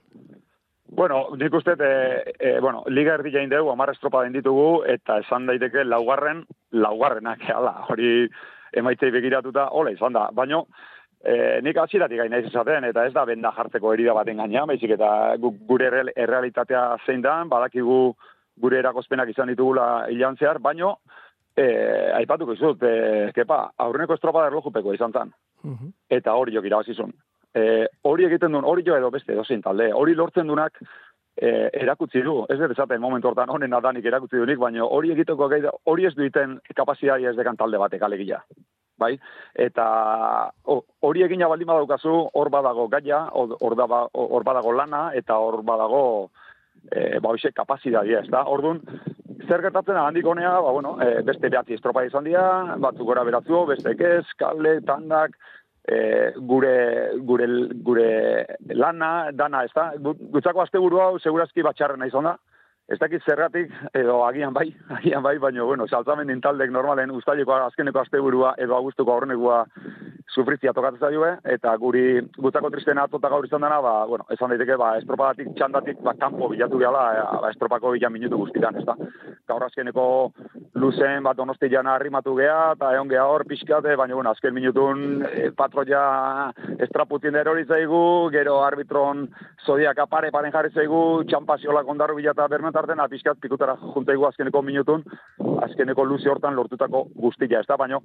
[0.93, 5.17] Bueno, nik uste, e, e, bueno, liga erdi jain dugu, amar estropa den ditugu, eta
[5.23, 8.27] esan daiteke laugarren, laugarrenak, hala, hori
[8.73, 10.27] emaitzei begiratuta, hola izan da.
[10.33, 10.61] Baina,
[11.23, 15.09] e, nik hasieratik gaina izaten, eta ez da benda jartzeko herida baten gaina, baizik eta
[15.41, 18.13] gu, gure errealitatea zein da, badakigu
[18.61, 20.97] gure erakozpenak izan ditugula hilan zehar, baino,
[21.57, 21.67] e,
[22.19, 25.33] aipatuko izut, e, kepa, aurreneko estropa da erlojupeko izan zen.
[26.09, 27.13] Eta hori jok irabazizun
[27.53, 30.79] e, hori egiten duen, hori jo edo beste edozein talde, hori lortzen dunak
[31.37, 35.49] e, erakutsi du, ez dut esaten momentu hortan honen adanik erakutsi dunik, baina hori egiteko
[35.51, 38.43] gai hori ez duiten kapazitatea ez dekan talde batek alegia.
[38.99, 39.15] Bai?
[39.57, 39.85] Eta
[41.01, 44.05] hori egina baldin badaukazu, hor badago gaia, hor ba,
[44.45, 46.03] badago lana, eta hor badago
[46.91, 48.45] e, ba, hoxe kapazitatea, ez da?
[48.53, 48.83] Orduan,
[49.47, 53.65] zer gertatzen handik honea, ba, bueno, e, beste behatzi estropa izan dira, batzuk gora beratzu,
[53.69, 55.37] beste ez, kale, tandak,
[55.87, 56.75] e, gure,
[57.27, 57.47] gure,
[57.83, 58.09] gure
[58.73, 59.91] lana, dana, ez da?
[59.99, 62.37] Gutzako asteburu hau, segurazki batxarren nahi da.
[62.91, 64.65] Ez dakit zergatik, edo agian bai,
[64.97, 69.63] agian bai, baina, bueno, saltzamen dintaldek normalen ustaileko azkeneko asteburua edo agustuko aurrenekua
[70.33, 74.75] sufritzia tokatzen zaioe, eta guri gutzako tristena atota gaur izan dena, ba, bueno, esan daiteke,
[74.81, 78.95] ba, estropadatik, txandatik, ba, kanpo bilatu gala, e, ba, estropako bila minutu guztitan, ez da.
[79.47, 80.05] Gaur azkeneko
[80.79, 85.23] luzen, bat donosti jana arrimatu geha, eta egon geha hor pixkate, baina, bueno, azken minutun
[85.29, 86.03] e, patroia
[86.87, 88.03] estraputin erori zaigu,
[88.33, 89.27] gero arbitron
[89.65, 95.03] zodiak apare paren jarri zaigu, txampaziola kondarru bilata bermentarten, apiskat pikutara juntaigu azkeneko minutun,
[95.61, 97.99] azkeneko luzi hortan lortutako guztia, ez da, baina,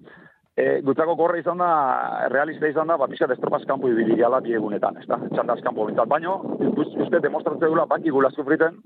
[0.57, 4.99] e, gutzako korre izan da, realista izan da, ba, pixka destropaz kanpo ibili gala biegunetan,
[5.01, 6.09] ez da, txandaz kanpo bintzat.
[6.09, 8.81] Baina, uste demostratzen dula, baki gula sufriten,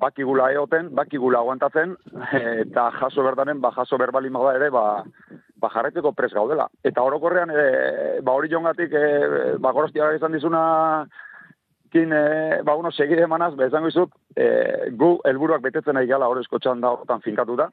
[0.00, 1.94] baki gula eoten, baki gula aguantatzen,
[2.32, 5.04] eta jaso berdanen, ba, jaso berbali da ere, ba,
[5.56, 6.68] ba, jarreteko pres gaudela.
[6.82, 11.06] Eta orokorrean, e, ba, hori jongatik, e, ba, gorostia izan dizuna,
[11.92, 16.58] kin, e, ba, uno, segide emanaz, bezango izut, e, gu, helburuak betetzen nahi gala horrezko
[16.58, 17.68] txanda horretan finkatu da,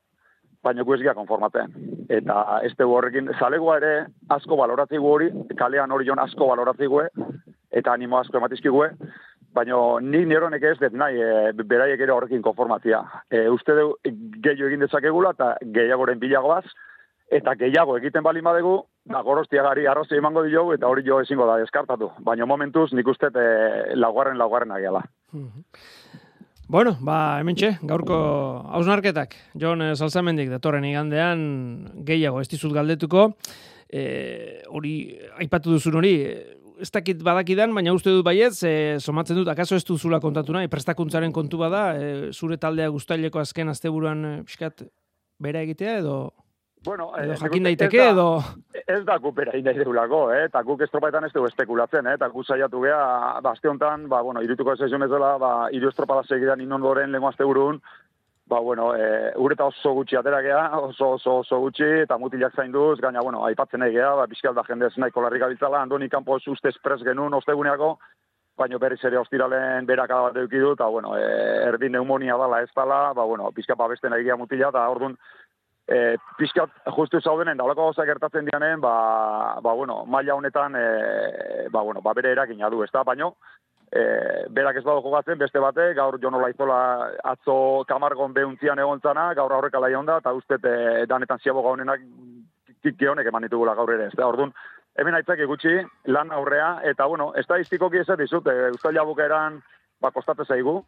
[0.63, 1.75] baina gu ezgia konformatzen.
[2.09, 3.93] Eta ez dugu horrekin, zalegoa ere
[4.33, 7.03] asko baloratzigu hori, kalean hori jon asko baloratzigu,
[7.71, 8.83] eta animo asko ematizkigu,
[9.57, 13.01] baina ni neronek ez dut nahi, e, beraiek ere horrekin konformatzia.
[13.31, 16.65] E, uste du gehiago egin dezakegula, eta gehiagoren bilagoaz,
[17.31, 21.57] eta gehiago egiten bali madegu, da gorostiagari arrozi emango dio, eta hori jo ezingo da
[21.61, 22.11] deskartatu.
[22.23, 25.03] Baina momentuz nik uste e, laugarren laugarren agiala.
[26.67, 27.55] Bueno, ba, hemen
[27.87, 28.17] gaurko
[28.75, 29.35] hausnarketak.
[29.55, 33.29] Jon eh, Salzamendik datorren igandean gehiago ez dizut galdetuko.
[33.87, 36.15] E, hori, aipatu duzun hori,
[36.83, 40.67] ez dakit badakidan, baina uste dut baiet, e, somatzen dut, akaso ez duzula kontatu nahi,
[40.67, 44.87] prestakuntzaren kontu bada, e, zure taldea guztaileko azken asteburuan e, pixkat
[45.39, 46.19] bera egitea edo...
[46.87, 48.27] Bueno, edo eh, jakin daiteke edo...
[48.87, 50.45] Ez da gupera nahi deulako, eh?
[50.47, 52.13] eta guk estropaetan ez dugu espekulatzen, eh?
[52.15, 53.67] eta gu saiatu geha, ba, azte
[54.07, 57.81] ba, bueno, irutuko ez ezio mezela, ba, iru estropada segidan inondoren lengu azte burun,
[58.47, 63.01] ba, bueno, e, ureta oso gutxi atera geha, oso, oso, oso gutxi, eta mutilak zainduz,
[63.01, 67.03] gaina, bueno, aipatzen nahi ba, bizkal da jendez nahiko larri gabiltzala, andoni kanpo uste espres
[67.03, 67.97] genuen osteguneako,
[68.57, 71.27] baina berriz ere ostiralen berak bat edukidu, eta, bueno, e,
[71.67, 75.17] erdin neumonia dala ez dala, ba, bueno, bizka babesten nahi mutila, eta orduan,
[75.87, 81.81] e, pixkat justu zaudenen, dalako gauza gertatzen dianen, ba, ba, bueno, maila honetan, e, ba,
[81.81, 83.33] bueno, ba, bere erakina du, ez da, baino,
[83.91, 84.01] e,
[84.53, 86.79] berak ez badu jokatzen, beste bate, gaur Jono Laizola
[87.23, 92.03] atzo kamargon behuntzian egon zana, gaur aurrek alai onda, eta uste e, danetan ziaboga honenak
[92.83, 94.53] kikionek eman ditugula gaur ere, ez da, orduan,
[94.99, 95.79] hemen aitzak gutxi,
[96.11, 99.61] lan aurrea, eta, bueno, estadistikoki ez dizut, e, Euskal Jabukeran,
[100.01, 100.81] ba, kostate zaigu,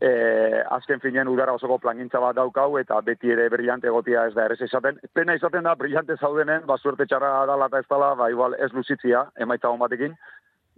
[0.00, 4.46] e, azken finen udara osoko plangintza bat daukau eta beti ere brillante egotia ez da
[4.48, 5.00] ere izaten.
[5.12, 8.72] Pena izaten da brillante zaudenen, ba suerte txarra dala eta ez dala, ba igual ez
[8.72, 10.16] luzitzia, emaitza hon batekin.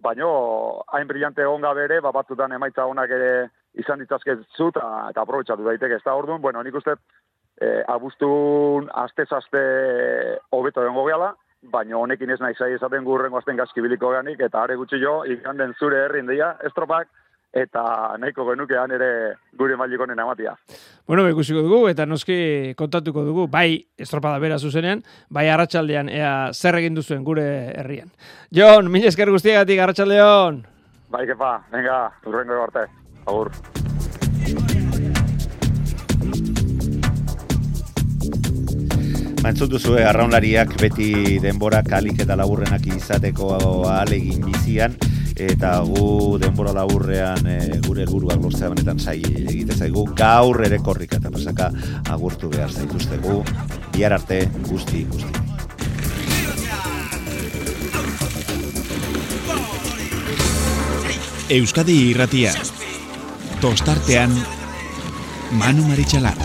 [0.02, 5.22] baino hain brillante egon gabe ere, ba, batzutan emaitza onak ere izan ditzazkezu eta, eta
[5.22, 5.94] aprobetsatu daiteke.
[5.94, 6.96] Ez da orduan, bueno, nik uste
[7.60, 9.62] e, abuztun aste-aste
[10.50, 14.76] hobeto egongo gehala, baina honekin ez nahi zai esaten gurrengo azten gaskibiliko ganik, eta are
[14.76, 17.06] gutxi jo, ikanden zure herrin dira, estropak,
[17.52, 19.10] eta nahiko genukean ere
[19.58, 20.54] gure mailikonen amatia.
[21.06, 26.80] Bueno, ikusiko dugu eta noski kontatuko dugu, bai estropada bera zuzenean, bai arratsaldean ea zer
[26.80, 27.44] egin duzuen gure
[27.76, 28.10] herrian.
[28.54, 30.64] Jon, mil esker guztiagatik arratsaldeon.
[31.12, 32.88] Bai, kepa, venga, urrengo arte.
[33.26, 33.52] Agur.
[39.42, 43.56] Mantzut duzue arraunlariak beti denbora kalik eta laburrenak izateko
[43.90, 44.94] alegin bizian
[45.50, 50.04] eta gu denbora laburrean e, gure helburuak lortzea benetan sai egite zaigu.
[50.18, 51.70] Gaur ere korrika eta pasaka
[52.14, 53.42] agurtu behar zaituztegu.
[53.92, 55.40] Bihar arte guzti guzti.
[61.52, 62.54] Euskadi irratia.
[63.60, 64.32] Tostartean
[65.60, 66.38] Manu Marichalar